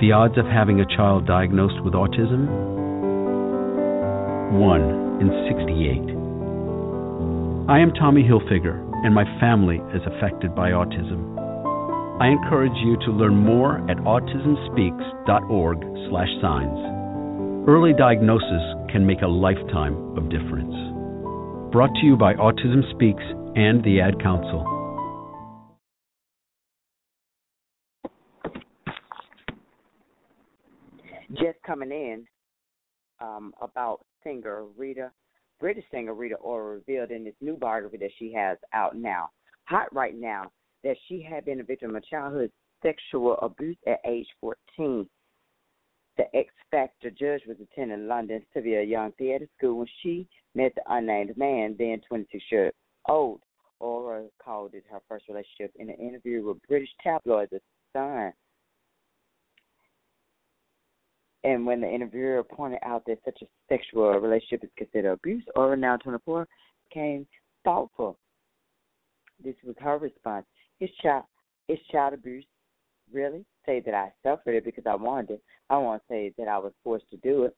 The 0.00 0.10
odds 0.10 0.36
of 0.38 0.46
having 0.46 0.80
a 0.80 0.86
child 0.96 1.24
diagnosed 1.24 1.80
with 1.84 1.94
autism? 1.94 2.48
1 4.58 4.80
in 5.22 5.30
68. 5.46 6.02
I 7.70 7.78
am 7.78 7.94
Tommy 7.94 8.24
Hilfiger, 8.24 8.82
and 9.04 9.14
my 9.14 9.22
family 9.38 9.80
is 9.94 10.02
affected 10.06 10.56
by 10.56 10.70
autism. 10.70 11.38
I 12.20 12.26
encourage 12.26 12.76
you 12.82 12.96
to 13.06 13.12
learn 13.12 13.36
more 13.36 13.78
at 13.88 13.98
autismspeaks.org/signs. 13.98 16.78
Early 17.68 17.92
diagnosis 17.92 18.74
can 18.90 19.06
make 19.06 19.22
a 19.22 19.28
lifetime 19.28 19.94
of 20.16 20.28
difference. 20.28 20.74
Brought 21.70 21.94
to 22.00 22.06
you 22.06 22.16
by 22.16 22.34
Autism 22.34 22.82
Speaks 22.90 23.22
and 23.54 23.80
the 23.84 24.00
Ad 24.00 24.18
Council. 24.20 24.77
Just 31.32 31.58
coming 31.66 31.90
in 31.90 32.26
um, 33.20 33.52
about 33.60 34.04
singer 34.24 34.64
Rita, 34.76 35.10
British 35.60 35.84
singer 35.90 36.14
Rita 36.14 36.36
Ora 36.36 36.76
revealed 36.76 37.10
in 37.10 37.24
this 37.24 37.34
new 37.40 37.56
biography 37.56 37.98
that 37.98 38.10
she 38.18 38.32
has 38.32 38.56
out 38.72 38.96
now, 38.96 39.30
hot 39.64 39.94
right 39.94 40.16
now, 40.16 40.50
that 40.84 40.96
she 41.06 41.22
had 41.22 41.44
been 41.44 41.60
a 41.60 41.64
victim 41.64 41.94
of 41.96 42.04
childhood 42.04 42.50
sexual 42.82 43.36
abuse 43.38 43.76
at 43.86 44.00
age 44.06 44.28
14. 44.40 45.08
The 46.16 46.36
X 46.36 46.48
Factor 46.70 47.10
judge 47.10 47.42
was 47.46 47.58
attending 47.60 48.08
London 48.08 48.42
Sylvia 48.52 48.82
Young 48.82 49.12
Theatre 49.12 49.48
School 49.56 49.78
when 49.78 49.86
she 50.02 50.26
met 50.54 50.74
the 50.74 50.82
unnamed 50.88 51.36
man, 51.36 51.76
then 51.78 52.00
26 52.08 52.44
years 52.50 52.72
old. 53.08 53.40
Ora 53.80 54.24
called 54.42 54.74
it 54.74 54.84
her 54.90 55.00
first 55.08 55.26
relationship 55.28 55.72
in 55.76 55.88
an 55.88 55.96
interview 55.96 56.44
with 56.44 56.56
British 56.66 56.88
tabloid 57.02 57.48
The 57.50 57.60
Sun. 57.92 58.32
And 61.44 61.64
when 61.64 61.80
the 61.80 61.88
interviewer 61.88 62.42
pointed 62.42 62.80
out 62.84 63.04
that 63.06 63.18
such 63.24 63.42
a 63.42 63.46
sexual 63.68 64.10
relationship 64.18 64.64
is 64.64 64.70
considered 64.76 65.12
abuse, 65.12 65.44
Ora, 65.54 65.76
now 65.76 65.96
24, 65.96 66.48
became 66.88 67.26
thoughtful. 67.64 68.18
This 69.42 69.54
was 69.64 69.76
her 69.78 69.98
response. 69.98 70.46
It's 70.80 70.92
child, 70.96 71.24
it's 71.68 71.82
child 71.92 72.14
abuse. 72.14 72.44
Really? 73.12 73.44
Say 73.64 73.80
that 73.80 73.94
I 73.94 74.12
suffered 74.22 74.54
it 74.54 74.64
because 74.64 74.84
I 74.86 74.96
wanted 74.96 75.34
it. 75.34 75.42
I 75.70 75.76
to 75.76 76.00
say 76.08 76.32
that 76.38 76.48
I 76.48 76.58
was 76.58 76.72
forced 76.82 77.08
to 77.10 77.16
do 77.18 77.44
it. 77.44 77.56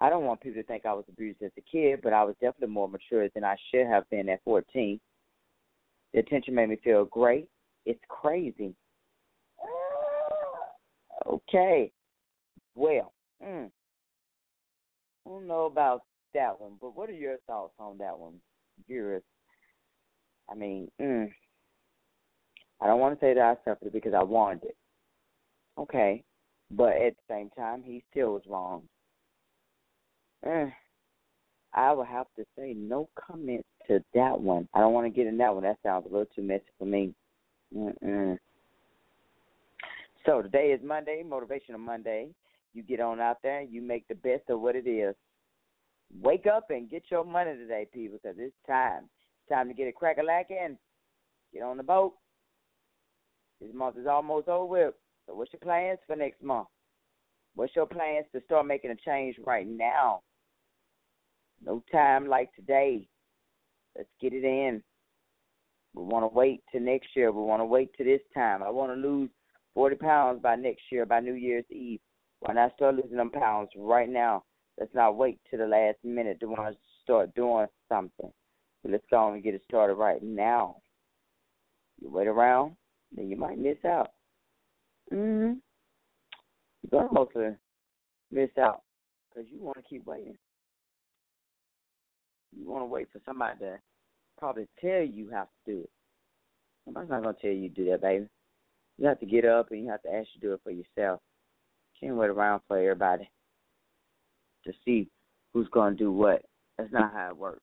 I 0.00 0.08
don't 0.10 0.24
want 0.24 0.40
people 0.40 0.60
to 0.60 0.66
think 0.66 0.84
I 0.84 0.92
was 0.94 1.04
abused 1.08 1.42
as 1.42 1.52
a 1.56 1.60
kid, 1.60 2.00
but 2.02 2.12
I 2.12 2.24
was 2.24 2.34
definitely 2.40 2.74
more 2.74 2.88
mature 2.88 3.28
than 3.34 3.44
I 3.44 3.56
should 3.70 3.86
have 3.86 4.08
been 4.10 4.28
at 4.28 4.42
14. 4.44 4.98
The 6.12 6.18
attention 6.20 6.54
made 6.54 6.68
me 6.68 6.78
feel 6.82 7.04
great. 7.04 7.48
It's 7.84 8.00
crazy. 8.08 8.74
Okay. 11.24 11.92
Well, 12.74 13.12
mm, 13.44 13.70
I 15.26 15.28
don't 15.28 15.46
know 15.46 15.66
about 15.66 16.02
that 16.34 16.60
one, 16.60 16.72
but 16.80 16.96
what 16.96 17.08
are 17.10 17.14
your 17.14 17.36
thoughts 17.46 17.74
on 17.78 17.98
that 17.98 18.18
one, 18.18 18.34
viewers? 18.86 19.22
I 20.50 20.54
mean, 20.54 20.90
mm, 21.00 21.30
I 22.80 22.86
don't 22.86 23.00
want 23.00 23.18
to 23.18 23.24
say 23.24 23.34
that 23.34 23.42
I 23.42 23.70
suffered 23.70 23.92
because 23.92 24.14
I 24.14 24.22
wanted 24.22 24.64
it. 24.64 24.76
Okay, 25.78 26.24
but 26.70 26.92
at 26.92 27.14
the 27.14 27.34
same 27.34 27.50
time, 27.50 27.82
he 27.82 28.02
still 28.10 28.34
was 28.34 28.42
wrong. 28.48 28.82
Eh, 30.44 30.68
I 31.74 31.92
will 31.92 32.04
have 32.04 32.26
to 32.36 32.44
say 32.56 32.74
no 32.76 33.08
comment 33.14 33.64
to 33.88 34.02
that 34.14 34.38
one. 34.38 34.68
I 34.74 34.80
don't 34.80 34.92
want 34.92 35.06
to 35.06 35.10
get 35.16 35.26
in 35.26 35.38
that 35.38 35.54
one. 35.54 35.62
That 35.62 35.78
sounds 35.82 36.06
a 36.06 36.12
little 36.12 36.26
too 36.34 36.42
messy 36.42 36.64
for 36.78 36.84
me. 36.84 37.14
Mm-mm. 37.74 38.38
So 40.26 40.42
today 40.42 40.72
is 40.72 40.80
Monday, 40.84 41.22
Motivational 41.26 41.78
Monday. 41.78 42.28
You 42.74 42.82
get 42.82 43.00
on 43.00 43.20
out 43.20 43.38
there 43.42 43.62
you 43.62 43.82
make 43.82 44.06
the 44.08 44.14
best 44.14 44.44
of 44.48 44.60
what 44.60 44.76
it 44.76 44.88
is. 44.88 45.14
Wake 46.20 46.46
up 46.46 46.66
and 46.70 46.90
get 46.90 47.04
your 47.10 47.24
money 47.24 47.54
today, 47.54 47.86
people, 47.92 48.18
because 48.22 48.36
it's 48.38 48.54
time. 48.66 49.04
It's 49.04 49.54
time 49.54 49.68
to 49.68 49.74
get 49.74 49.88
a 49.88 49.92
crack 49.92 50.18
a 50.18 50.22
lacking. 50.22 50.76
Get 51.52 51.62
on 51.62 51.76
the 51.76 51.82
boat. 51.82 52.14
This 53.60 53.70
month 53.74 53.96
is 53.96 54.06
almost 54.06 54.48
over 54.48 54.66
with. 54.66 54.94
So 55.26 55.34
what's 55.34 55.52
your 55.52 55.60
plans 55.60 55.98
for 56.06 56.16
next 56.16 56.42
month? 56.42 56.68
What's 57.54 57.76
your 57.76 57.86
plans 57.86 58.26
to 58.32 58.42
start 58.44 58.66
making 58.66 58.90
a 58.90 58.96
change 58.96 59.36
right 59.46 59.66
now? 59.66 60.22
No 61.64 61.82
time 61.92 62.26
like 62.26 62.52
today. 62.54 63.08
Let's 63.96 64.08
get 64.20 64.32
it 64.32 64.44
in. 64.44 64.82
We 65.94 66.02
want 66.02 66.24
to 66.24 66.34
wait 66.34 66.62
till 66.72 66.80
next 66.80 67.08
year. 67.14 67.30
We 67.30 67.42
want 67.42 67.60
to 67.60 67.66
wait 67.66 67.90
till 67.96 68.06
this 68.06 68.22
time. 68.34 68.62
I 68.62 68.70
want 68.70 68.92
to 68.92 69.08
lose 69.08 69.30
40 69.74 69.96
pounds 69.96 70.42
by 70.42 70.56
next 70.56 70.82
year, 70.90 71.04
by 71.06 71.20
New 71.20 71.34
Year's 71.34 71.64
Eve. 71.70 72.00
Why 72.42 72.54
not 72.54 72.74
start 72.74 72.96
losing 72.96 73.16
them 73.16 73.30
pounds 73.30 73.70
right 73.76 74.08
now? 74.08 74.42
Let's 74.78 74.92
not 74.94 75.16
wait 75.16 75.38
till 75.48 75.60
the 75.60 75.66
last 75.66 75.98
minute 76.02 76.40
to 76.40 76.46
want 76.46 76.74
to 76.74 76.80
start 77.04 77.32
doing 77.36 77.68
something. 77.88 78.32
So 78.82 78.88
let's 78.88 79.04
go 79.10 79.32
and 79.32 79.44
get 79.44 79.54
it 79.54 79.62
started 79.68 79.94
right 79.94 80.20
now. 80.20 80.82
You 82.00 82.10
wait 82.10 82.26
around, 82.26 82.76
then 83.12 83.28
you 83.28 83.36
might 83.36 83.58
miss 83.58 83.78
out. 83.84 84.12
Mhm. 85.12 85.62
You're 86.82 86.90
gonna 86.90 87.12
mostly 87.12 87.56
miss 88.32 88.50
out 88.58 88.82
because 89.28 89.48
you 89.48 89.60
want 89.60 89.76
to 89.76 89.84
keep 89.84 90.04
waiting. 90.04 90.36
You 92.50 92.66
want 92.66 92.82
to 92.82 92.86
wait 92.86 93.08
for 93.12 93.20
somebody 93.20 93.56
to 93.60 93.80
probably 94.36 94.66
tell 94.80 95.02
you 95.02 95.30
how 95.30 95.44
to 95.44 95.50
do 95.64 95.80
it. 95.82 95.90
Somebody's 96.84 97.10
not 97.10 97.22
gonna 97.22 97.38
tell 97.40 97.52
you 97.52 97.68
to 97.68 97.74
do 97.74 97.84
that, 97.90 98.00
baby. 98.00 98.28
You 98.98 99.06
have 99.06 99.20
to 99.20 99.26
get 99.26 99.44
up 99.44 99.70
and 99.70 99.84
you 99.84 99.90
have 99.90 100.02
to 100.02 100.12
actually 100.12 100.40
do 100.40 100.54
it 100.54 100.62
for 100.62 100.72
yourself. 100.72 101.22
You 102.02 102.08
can't 102.08 102.18
wait 102.18 102.30
around 102.30 102.62
for 102.66 102.78
everybody 102.78 103.30
to 104.64 104.72
see 104.84 105.08
who's 105.52 105.68
gonna 105.68 105.94
do 105.94 106.10
what. 106.10 106.42
That's 106.76 106.92
not 106.92 107.12
how 107.12 107.28
it 107.30 107.36
works. 107.36 107.62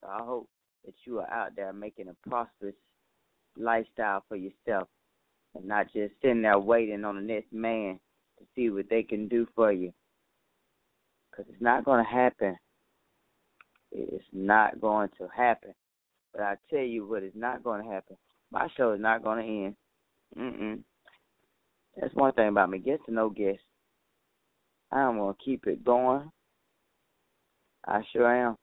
So 0.00 0.08
I 0.08 0.22
hope 0.24 0.48
that 0.86 0.94
you 1.04 1.18
are 1.18 1.30
out 1.30 1.54
there 1.54 1.72
making 1.74 2.08
a 2.08 2.28
prosperous 2.28 2.74
lifestyle 3.58 4.24
for 4.26 4.36
yourself 4.36 4.88
and 5.54 5.66
not 5.66 5.92
just 5.92 6.14
sitting 6.22 6.42
there 6.42 6.58
waiting 6.58 7.04
on 7.04 7.16
the 7.16 7.20
next 7.20 7.52
man 7.52 7.98
to 8.38 8.44
see 8.54 8.70
what 8.70 8.88
they 8.88 9.02
can 9.02 9.28
do 9.28 9.46
for 9.54 9.72
you. 9.72 9.92
Because 11.30 11.46
it's 11.52 11.62
not 11.62 11.84
going 11.84 12.02
to 12.02 12.10
happen. 12.10 12.56
It's 13.92 14.24
not 14.32 14.80
going 14.80 15.10
to 15.18 15.28
happen. 15.34 15.74
But 16.32 16.42
I 16.42 16.56
tell 16.70 16.80
you 16.80 17.06
what 17.06 17.22
is 17.22 17.32
not 17.34 17.62
going 17.62 17.84
to 17.84 17.90
happen. 17.90 18.16
My 18.50 18.68
show 18.76 18.92
is 18.92 19.00
not 19.00 19.24
going 19.24 19.44
to 19.44 19.64
end. 19.66 19.76
Mm-mm. 20.38 20.82
That's 21.96 22.14
one 22.14 22.32
thing 22.32 22.48
about 22.48 22.70
me. 22.70 22.78
Guest 22.78 23.02
to 23.06 23.12
no 23.12 23.30
guest. 23.30 23.60
I'm 24.92 25.16
to 25.16 25.34
keep 25.42 25.66
it 25.66 25.84
going. 25.84 26.30
I 27.86 28.02
sure 28.12 28.26
am. 28.26 28.56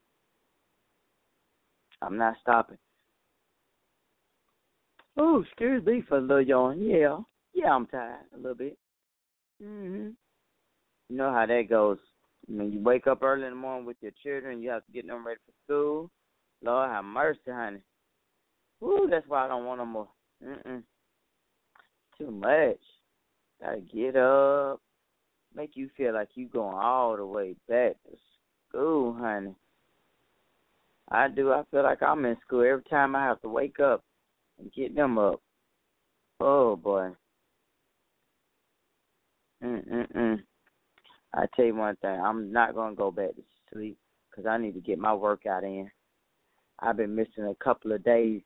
I'm 2.02 2.18
not 2.18 2.36
stopping. 2.42 2.78
Oh, 5.18 5.42
excuse 5.42 5.86
me 5.86 6.04
for 6.08 6.18
a 6.18 6.22
little 6.22 6.42
yawn. 6.42 6.82
Yeah. 6.82 7.20
Yeah, 7.54 7.72
I'm 7.72 7.86
tired 7.88 8.26
a 8.34 8.38
little 8.38 8.56
bit. 8.56 8.78
Mhm. 9.62 10.16
You 11.10 11.16
know 11.16 11.32
how 11.32 11.46
that 11.46 11.70
goes. 11.70 12.00
When 12.48 12.74
you 12.74 12.80
wake 12.80 13.08
up 13.08 13.24
early 13.24 13.44
in 13.44 13.52
the 13.52 13.56
morning 13.56 13.86
with 13.86 14.02
your 14.02 14.12
children, 14.24 14.62
you 14.62 14.70
have 14.70 14.86
to 14.86 14.92
get 14.92 15.08
them 15.08 15.26
ready 15.26 15.40
for 15.46 15.54
school. 15.64 16.12
Lord 16.62 16.90
have 16.90 17.06
mercy, 17.06 17.40
honey. 17.52 17.82
Ooh, 18.82 19.08
that's 19.10 19.28
why 19.28 19.46
I 19.46 19.48
don't 19.48 19.66
want 19.66 19.80
no 19.80 19.86
more. 19.86 20.10
Mm-mm. 20.44 20.84
Too 22.18 22.32
much. 22.32 22.82
Gotta 23.64 23.82
get 23.82 24.16
up. 24.16 24.82
Make 25.56 25.72
you 25.76 25.90
feel 25.96 26.14
like 26.14 26.30
you 26.36 26.48
going 26.48 26.76
all 26.76 27.16
the 27.16 27.26
way 27.26 27.56
back 27.70 27.92
to 28.10 28.18
school, 28.68 29.14
honey. 29.14 29.56
I 31.10 31.28
do. 31.30 31.52
I 31.54 31.64
feel 31.72 31.84
like 31.84 32.02
I'm 32.02 32.26
in 32.26 32.36
school 32.46 32.62
every 32.62 32.84
time 32.90 33.16
I 33.16 33.24
have 33.24 33.42
to 33.42 33.50
wake 33.50 33.80
up 33.80 34.04
and 34.60 34.72
get 34.74 34.96
them 34.96 35.18
up. 35.18 35.42
Oh 36.40 36.76
boy. 36.76 37.12
Mm 39.64 39.88
mm 39.88 40.12
mm. 40.12 40.44
I 41.34 41.46
tell 41.56 41.66
you 41.66 41.76
one 41.76 41.96
thing. 41.98 42.20
I'm 42.20 42.52
not 42.52 42.76
gonna 42.76 42.96
go 42.96 43.12
back 43.12 43.36
to 43.36 43.44
sleep 43.72 43.98
because 44.30 44.46
I 44.46 44.58
need 44.58 44.74
to 44.74 44.82
get 44.82 45.00
my 45.00 45.14
workout 45.14 45.64
in. 45.64 45.90
I've 46.80 46.98
been 46.98 47.16
missing 47.16 47.46
a 47.46 47.64
couple 47.64 47.94
of 47.94 48.04
days 48.04 48.42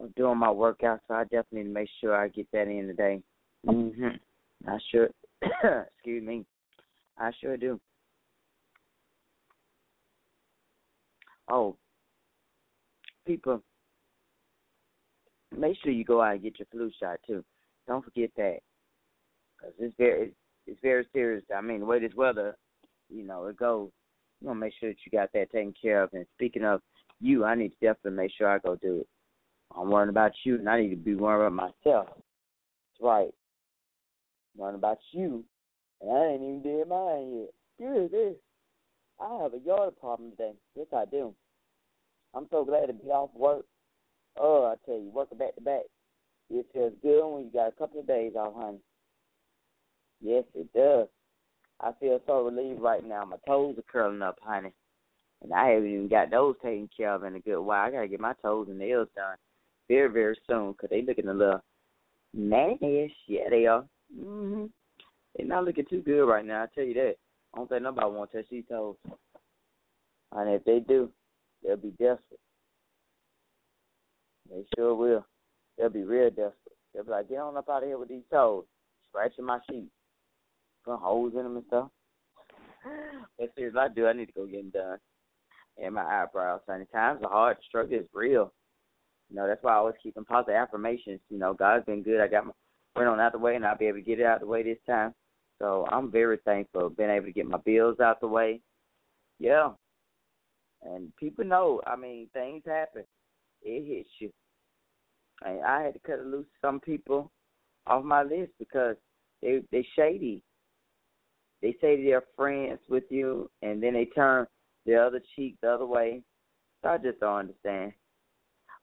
of 0.00 0.14
doing 0.14 0.38
my 0.38 0.50
workout, 0.50 1.00
so 1.06 1.14
I 1.14 1.24
definitely 1.24 1.58
need 1.58 1.68
to 1.68 1.74
make 1.74 1.88
sure 2.00 2.16
I 2.16 2.28
get 2.28 2.50
that 2.52 2.66
in 2.66 2.88
today. 2.88 3.22
Mhm. 3.66 4.18
I 4.66 4.78
sure. 4.90 5.08
excuse 5.96 6.24
me. 6.24 6.44
I 7.18 7.30
sure 7.40 7.56
do. 7.56 7.80
Oh, 11.48 11.76
people, 13.26 13.62
make 15.56 15.76
sure 15.82 15.92
you 15.92 16.04
go 16.04 16.22
out 16.22 16.34
and 16.34 16.42
get 16.42 16.58
your 16.58 16.66
flu 16.70 16.90
shot 16.98 17.18
too. 17.26 17.44
Don't 17.86 18.04
forget 18.04 18.30
that, 18.36 18.58
because 19.58 19.74
it's 19.78 19.94
very 19.98 20.32
it's 20.66 20.80
very 20.80 21.06
serious. 21.12 21.44
I 21.54 21.60
mean, 21.60 21.80
the 21.80 21.86
way 21.86 21.98
this 21.98 22.14
weather, 22.14 22.56
you 23.10 23.24
know, 23.24 23.46
it 23.46 23.56
goes. 23.56 23.90
You 24.40 24.48
want 24.48 24.56
to 24.58 24.60
make 24.60 24.74
sure 24.80 24.90
that 24.90 24.96
you 25.04 25.16
got 25.16 25.32
that 25.34 25.50
taken 25.52 25.74
care 25.80 26.02
of. 26.02 26.10
And 26.14 26.26
speaking 26.34 26.64
of 26.64 26.80
you, 27.20 27.44
I 27.44 27.54
need 27.54 27.70
to 27.70 27.76
definitely 27.80 28.16
make 28.16 28.32
sure 28.36 28.48
I 28.48 28.58
go 28.58 28.76
do 28.76 29.00
it. 29.00 29.08
I'm 29.76 29.90
worrying 29.90 30.08
about 30.10 30.32
you, 30.44 30.56
and 30.56 30.68
I 30.68 30.80
need 30.80 30.90
to 30.90 30.96
be 30.96 31.14
worrying 31.14 31.52
about 31.52 31.72
myself. 31.84 32.06
That's 32.08 33.00
right. 33.02 33.34
I'm 34.60 34.74
about 34.74 34.98
you, 35.12 35.44
and 36.00 36.10
I 36.10 36.26
ain't 36.26 36.42
even 36.42 36.62
did 36.62 36.88
mine 36.88 37.40
yet. 37.40 37.50
Good, 37.78 38.10
this. 38.12 38.34
I 39.20 39.42
have 39.42 39.54
a 39.54 39.58
yard 39.58 39.98
problem 40.00 40.30
today. 40.30 40.52
Yes, 40.74 40.86
I 40.92 41.04
do. 41.04 41.34
I'm 42.34 42.46
so 42.50 42.64
glad 42.64 42.86
to 42.86 42.92
be 42.92 43.08
off 43.08 43.30
work. 43.34 43.64
Oh, 44.38 44.64
I 44.64 44.74
tell 44.86 44.98
you, 44.98 45.10
working 45.12 45.38
back 45.38 45.54
to 45.54 45.60
back. 45.60 45.82
It 46.50 46.66
feels 46.72 46.92
good 47.02 47.26
when 47.26 47.44
you 47.44 47.50
got 47.52 47.68
a 47.68 47.72
couple 47.72 48.00
of 48.00 48.06
days 48.06 48.32
off, 48.36 48.54
honey. 48.56 48.78
Yes, 50.20 50.44
it 50.54 50.72
does. 50.72 51.08
I 51.80 51.92
feel 51.98 52.20
so 52.26 52.44
relieved 52.44 52.80
right 52.80 53.06
now. 53.06 53.24
My 53.24 53.36
toes 53.46 53.76
are 53.78 53.84
curling 53.90 54.22
up, 54.22 54.38
honey. 54.42 54.72
And 55.42 55.52
I 55.52 55.70
haven't 55.70 55.88
even 55.88 56.08
got 56.08 56.30
those 56.30 56.54
taken 56.62 56.88
care 56.96 57.12
of 57.12 57.24
in 57.24 57.34
a 57.34 57.40
good 57.40 57.60
while. 57.60 57.86
I 57.86 57.90
got 57.90 58.00
to 58.02 58.08
get 58.08 58.20
my 58.20 58.34
toes 58.40 58.68
and 58.68 58.78
nails 58.78 59.08
done 59.16 59.36
very, 59.88 60.08
very 60.08 60.38
soon 60.48 60.72
because 60.72 60.90
they 60.90 61.02
looking 61.02 61.28
a 61.28 61.34
little 61.34 61.60
manish. 62.36 63.12
Yeah, 63.26 63.48
they 63.50 63.66
are. 63.66 63.84
Hmm 64.14 64.64
They're 65.36 65.46
not 65.46 65.64
looking 65.64 65.86
too 65.88 66.02
good 66.02 66.24
right 66.24 66.44
now, 66.44 66.64
I 66.64 66.66
tell 66.74 66.84
you 66.84 66.94
that. 66.94 67.14
I 67.54 67.58
don't 67.58 67.68
think 67.68 67.82
nobody 67.82 68.06
want 68.10 68.32
to 68.32 68.38
touch 68.38 68.50
these 68.50 68.64
toes. 68.68 68.96
And 70.32 70.50
if 70.50 70.64
they 70.64 70.80
do, 70.80 71.10
they'll 71.62 71.76
be 71.76 71.90
desperate. 71.90 72.40
They 74.48 74.64
sure 74.76 74.94
will. 74.94 75.26
They'll 75.76 75.90
be 75.90 76.02
real 76.02 76.30
desperate. 76.30 76.56
They'll 76.94 77.04
be 77.04 77.10
like, 77.10 77.28
get 77.28 77.38
on 77.38 77.56
up 77.56 77.68
out 77.68 77.82
of 77.82 77.88
here 77.88 77.98
with 77.98 78.08
these 78.08 78.24
toes. 78.30 78.64
Scratching 79.08 79.44
my 79.44 79.58
sheets. 79.70 79.90
Put 80.84 80.98
holes 80.98 81.32
in 81.36 81.42
them 81.44 81.56
and 81.56 81.66
stuff. 81.66 81.88
But 83.38 83.50
seriously, 83.56 83.80
I 83.80 83.88
do. 83.88 84.06
I 84.06 84.12
need 84.12 84.26
to 84.26 84.32
go 84.32 84.46
get 84.46 84.72
them 84.72 84.82
done. 84.82 84.98
And 85.82 85.94
my 85.94 86.04
eyebrows. 86.04 86.60
Honey, 86.68 86.86
times 86.92 87.20
are 87.24 87.30
hard. 87.30 87.56
The 87.58 87.62
struggle 87.68 87.98
is 87.98 88.06
real. 88.12 88.52
You 89.30 89.36
know, 89.36 89.46
that's 89.46 89.62
why 89.62 89.72
I 89.72 89.76
always 89.76 89.94
keep 90.02 90.14
them 90.14 90.24
positive 90.24 90.56
affirmations. 90.56 91.20
You 91.30 91.38
know, 91.38 91.54
God's 91.54 91.86
been 91.86 92.02
good. 92.02 92.20
I 92.20 92.28
got 92.28 92.46
my 92.46 92.52
rent 92.96 93.08
on 93.08 93.20
out 93.20 93.32
the 93.32 93.38
way, 93.38 93.56
and 93.56 93.64
I'll 93.64 93.76
be 93.76 93.86
able 93.86 93.98
to 93.98 94.04
get 94.04 94.20
it 94.20 94.26
out 94.26 94.40
the 94.40 94.46
way 94.46 94.62
this 94.62 94.78
time. 94.86 95.14
So 95.58 95.86
I'm 95.90 96.10
very 96.10 96.38
thankful 96.44 96.90
being 96.90 97.10
able 97.10 97.26
to 97.26 97.32
get 97.32 97.46
my 97.46 97.58
bills 97.58 98.00
out 98.00 98.20
the 98.20 98.26
way. 98.26 98.60
Yeah. 99.38 99.70
And 100.82 101.14
people 101.16 101.44
know, 101.44 101.80
I 101.86 101.96
mean, 101.96 102.28
things 102.32 102.62
happen. 102.66 103.04
It 103.62 103.86
hits 103.86 104.10
you. 104.18 104.30
And 105.44 105.64
I 105.64 105.82
had 105.82 105.94
to 105.94 106.00
cut 106.00 106.26
loose 106.26 106.46
some 106.60 106.80
people 106.80 107.30
off 107.86 108.04
my 108.04 108.22
list 108.22 108.52
because 108.58 108.96
they 109.40 109.60
they 109.70 109.86
shady. 109.96 110.42
They 111.60 111.76
say 111.80 112.02
they're 112.02 112.24
friends 112.36 112.80
with 112.88 113.04
you, 113.10 113.48
and 113.62 113.80
then 113.80 113.94
they 113.94 114.06
turn 114.06 114.46
the 114.84 114.96
other 114.96 115.20
cheek 115.36 115.56
the 115.62 115.70
other 115.70 115.86
way. 115.86 116.22
So 116.82 116.90
I 116.90 116.98
just 116.98 117.20
don't 117.20 117.38
understand. 117.38 117.92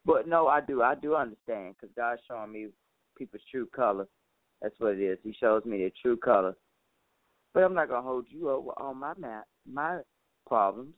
But 0.05 0.28
no, 0.28 0.47
I 0.47 0.62
do. 0.62 0.82
I 0.82 0.95
do 0.95 1.16
understand 1.16 1.76
because 1.76 1.93
God's 1.95 2.22
showing 2.28 2.53
me 2.53 2.68
people's 3.20 3.43
true 3.51 3.67
colors. 3.67 4.07
That's 4.61 4.74
what 4.80 4.95
it 4.95 5.01
is. 5.01 5.20
He 5.24 5.36
shows 5.39 5.63
me 5.65 5.78
their 5.78 5.91
true 6.01 6.17
colors. 6.17 6.55
But 7.53 7.63
I'm 7.63 7.74
not 7.76 7.89
gonna 7.89 8.01
hold 8.01 8.26
you 8.30 8.49
over 8.49 8.72
all 8.78 8.93
my 8.93 9.13
ma- 9.17 9.43
my 9.72 9.99
problems. 10.47 10.93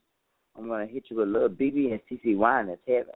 I'm 0.58 0.68
gonna 0.68 0.86
hit 0.86 1.06
you 1.10 1.18
with 1.18 1.28
a 1.28 1.32
little 1.32 1.50
BeBe 1.50 1.92
and 1.92 2.02
CeCe 2.10 2.38
wine 2.38 2.68
that's 2.68 2.82
heaven. 2.88 3.14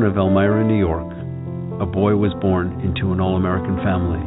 Town 0.00 0.10
of 0.10 0.16
Elmira, 0.16 0.64
New 0.64 0.78
York, 0.78 1.12
a 1.80 1.86
boy 1.86 2.16
was 2.16 2.32
born 2.40 2.72
into 2.80 3.12
an 3.12 3.20
all 3.20 3.36
American 3.36 3.76
family. 3.84 4.20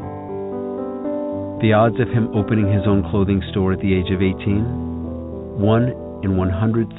The 1.65 1.73
odds 1.73 1.99
of 1.99 2.09
him 2.09 2.29
opening 2.35 2.69
his 2.71 2.85
own 2.85 3.01
clothing 3.09 3.41
store 3.49 3.73
at 3.73 3.79
the 3.79 3.93
age 3.93 4.11
of 4.13 4.21
18? 4.21 5.57
1 5.57 5.83
in 6.21 6.37
138,000. 6.37 6.93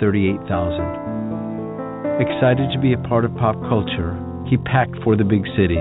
Excited 2.19 2.67
to 2.73 2.81
be 2.81 2.95
a 2.95 3.05
part 3.07 3.25
of 3.25 3.35
pop 3.37 3.55
culture, 3.69 4.19
he 4.51 4.57
packed 4.57 4.99
for 5.05 5.15
the 5.15 5.23
big 5.25 5.47
city. 5.55 5.79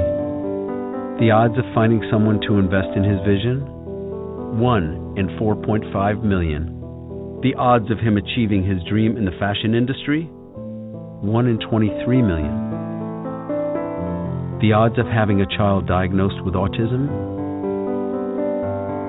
The 1.17 1.31
odds 1.33 1.57
of 1.57 1.65
finding 1.73 2.05
someone 2.11 2.41
to 2.45 2.59
invest 2.61 2.93
in 2.95 3.03
his 3.03 3.19
vision? 3.25 3.65
1 4.59 5.17
in 5.17 5.33
4.5 5.41 6.21
million. 6.21 6.69
The 7.41 7.55
odds 7.57 7.89
of 7.89 7.97
him 7.97 8.17
achieving 8.17 8.61
his 8.63 8.83
dream 8.85 9.17
in 9.17 9.25
the 9.25 9.37
fashion 9.39 9.73
industry? 9.73 10.29
1 10.29 11.47
in 11.47 11.57
23 11.57 12.21
million. 12.21 12.72
The 14.63 14.71
odds 14.71 14.95
of 14.97 15.05
having 15.07 15.41
a 15.41 15.45
child 15.57 15.87
diagnosed 15.87 16.41
with 16.45 16.53
autism? 16.53 17.09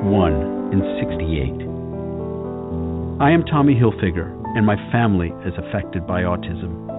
1 0.03 0.73
in 0.75 0.81
68. 0.99 3.23
I 3.23 3.31
am 3.31 3.47
Tommy 3.47 3.79
Hilfiger, 3.79 4.35
and 4.59 4.67
my 4.67 4.75
family 4.91 5.31
is 5.47 5.55
affected 5.57 6.09
by 6.09 6.23
autism. 6.23 6.91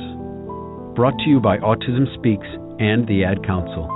Brought 0.94 1.18
to 1.18 1.28
you 1.28 1.40
by 1.40 1.58
Autism 1.58 2.06
Speaks 2.14 2.46
and 2.78 3.04
the 3.08 3.24
Ad 3.24 3.44
Council. 3.44 3.90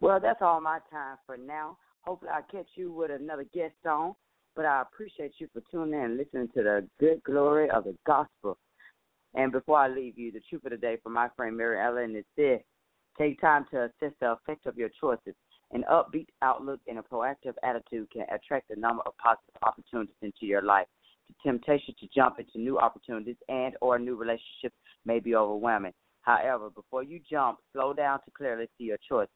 Well, 0.00 0.18
that's 0.18 0.40
all 0.40 0.62
my 0.62 0.78
time 0.90 1.18
for 1.26 1.36
now. 1.36 1.76
Hopefully, 2.02 2.30
I'll 2.34 2.42
catch 2.50 2.68
you 2.74 2.92
with 2.92 3.10
another 3.10 3.44
guest 3.52 3.74
on. 3.88 4.14
But 4.56 4.64
I 4.64 4.82
appreciate 4.82 5.34
you 5.38 5.48
for 5.52 5.62
tuning 5.70 5.94
in 5.94 6.04
and 6.04 6.16
listening 6.16 6.48
to 6.54 6.62
the 6.62 6.88
good 6.98 7.22
glory 7.22 7.70
of 7.70 7.84
the 7.84 7.96
gospel. 8.04 8.58
And 9.34 9.52
before 9.52 9.78
I 9.78 9.88
leave 9.88 10.18
you, 10.18 10.32
the 10.32 10.40
truth 10.48 10.64
of 10.64 10.72
the 10.72 10.76
day 10.76 10.98
from 11.02 11.12
my 11.12 11.28
friend 11.36 11.56
Mary 11.56 11.80
Ellen 11.80 12.16
is 12.16 12.24
this 12.36 12.60
take 13.16 13.40
time 13.40 13.66
to 13.70 13.84
assess 13.84 14.14
the 14.20 14.32
effect 14.32 14.66
of 14.66 14.76
your 14.76 14.90
choices. 15.00 15.34
An 15.72 15.84
upbeat 15.90 16.26
outlook 16.42 16.80
and 16.88 16.98
a 16.98 17.02
proactive 17.02 17.54
attitude 17.62 18.10
can 18.10 18.22
attract 18.32 18.70
a 18.70 18.80
number 18.80 19.02
of 19.06 19.16
positive 19.18 19.54
opportunities 19.62 20.16
into 20.20 20.46
your 20.46 20.62
life. 20.62 20.86
The 21.28 21.34
temptation 21.50 21.94
to 22.00 22.08
jump 22.12 22.40
into 22.40 22.58
new 22.58 22.78
opportunities 22.78 23.36
and 23.48 23.74
or 23.80 23.98
new 23.98 24.16
relationships 24.16 24.74
may 25.04 25.20
be 25.20 25.36
overwhelming. 25.36 25.92
However, 26.22 26.70
before 26.70 27.04
you 27.04 27.20
jump, 27.30 27.58
slow 27.72 27.92
down 27.92 28.18
to 28.24 28.30
clearly 28.32 28.68
see 28.76 28.84
your 28.84 28.98
choices. 29.08 29.30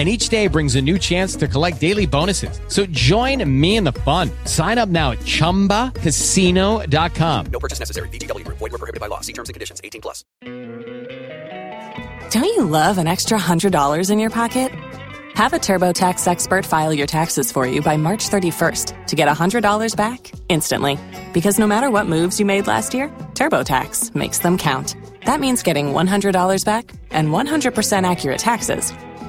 And 0.00 0.08
each 0.08 0.30
day 0.30 0.46
brings 0.46 0.76
a 0.76 0.80
new 0.80 0.98
chance 0.98 1.36
to 1.36 1.46
collect 1.46 1.78
daily 1.78 2.06
bonuses. 2.06 2.58
So 2.68 2.86
join 2.86 3.44
me 3.60 3.76
in 3.76 3.84
the 3.84 3.92
fun. 3.92 4.30
Sign 4.46 4.78
up 4.78 4.88
now 4.88 5.10
at 5.10 5.18
chumbacasino.com. 5.18 7.46
No 7.52 7.60
purchase 7.60 7.80
necessary. 7.80 8.08
VGW 8.08 8.46
Group. 8.46 8.56
Void 8.56 8.72
were 8.72 8.78
prohibited 8.78 9.02
by 9.02 9.08
law. 9.08 9.20
See 9.20 9.34
terms 9.34 9.50
and 9.50 9.52
conditions. 9.52 9.78
18 9.84 10.00
plus. 10.00 10.24
Don't 12.30 12.44
you 12.44 12.64
love 12.64 12.96
an 12.96 13.06
extra 13.06 13.38
$100 13.38 14.10
in 14.10 14.18
your 14.18 14.30
pocket? 14.30 14.72
Have 15.34 15.52
a 15.52 15.58
TurboTax 15.58 16.26
expert 16.26 16.64
file 16.64 16.94
your 16.94 17.06
taxes 17.06 17.52
for 17.52 17.66
you 17.66 17.82
by 17.82 17.98
March 17.98 18.30
31st 18.30 19.06
to 19.06 19.16
get 19.16 19.28
$100 19.28 19.96
back 19.96 20.32
instantly. 20.48 20.98
Because 21.34 21.58
no 21.58 21.66
matter 21.66 21.90
what 21.90 22.06
moves 22.06 22.40
you 22.40 22.46
made 22.46 22.66
last 22.66 22.94
year, 22.94 23.08
TurboTax 23.34 24.14
makes 24.14 24.38
them 24.38 24.56
count. 24.56 24.96
That 25.26 25.40
means 25.40 25.62
getting 25.62 25.88
$100 25.88 26.64
back 26.64 26.90
and 27.10 27.28
100% 27.28 28.10
accurate 28.10 28.38
taxes 28.38 28.94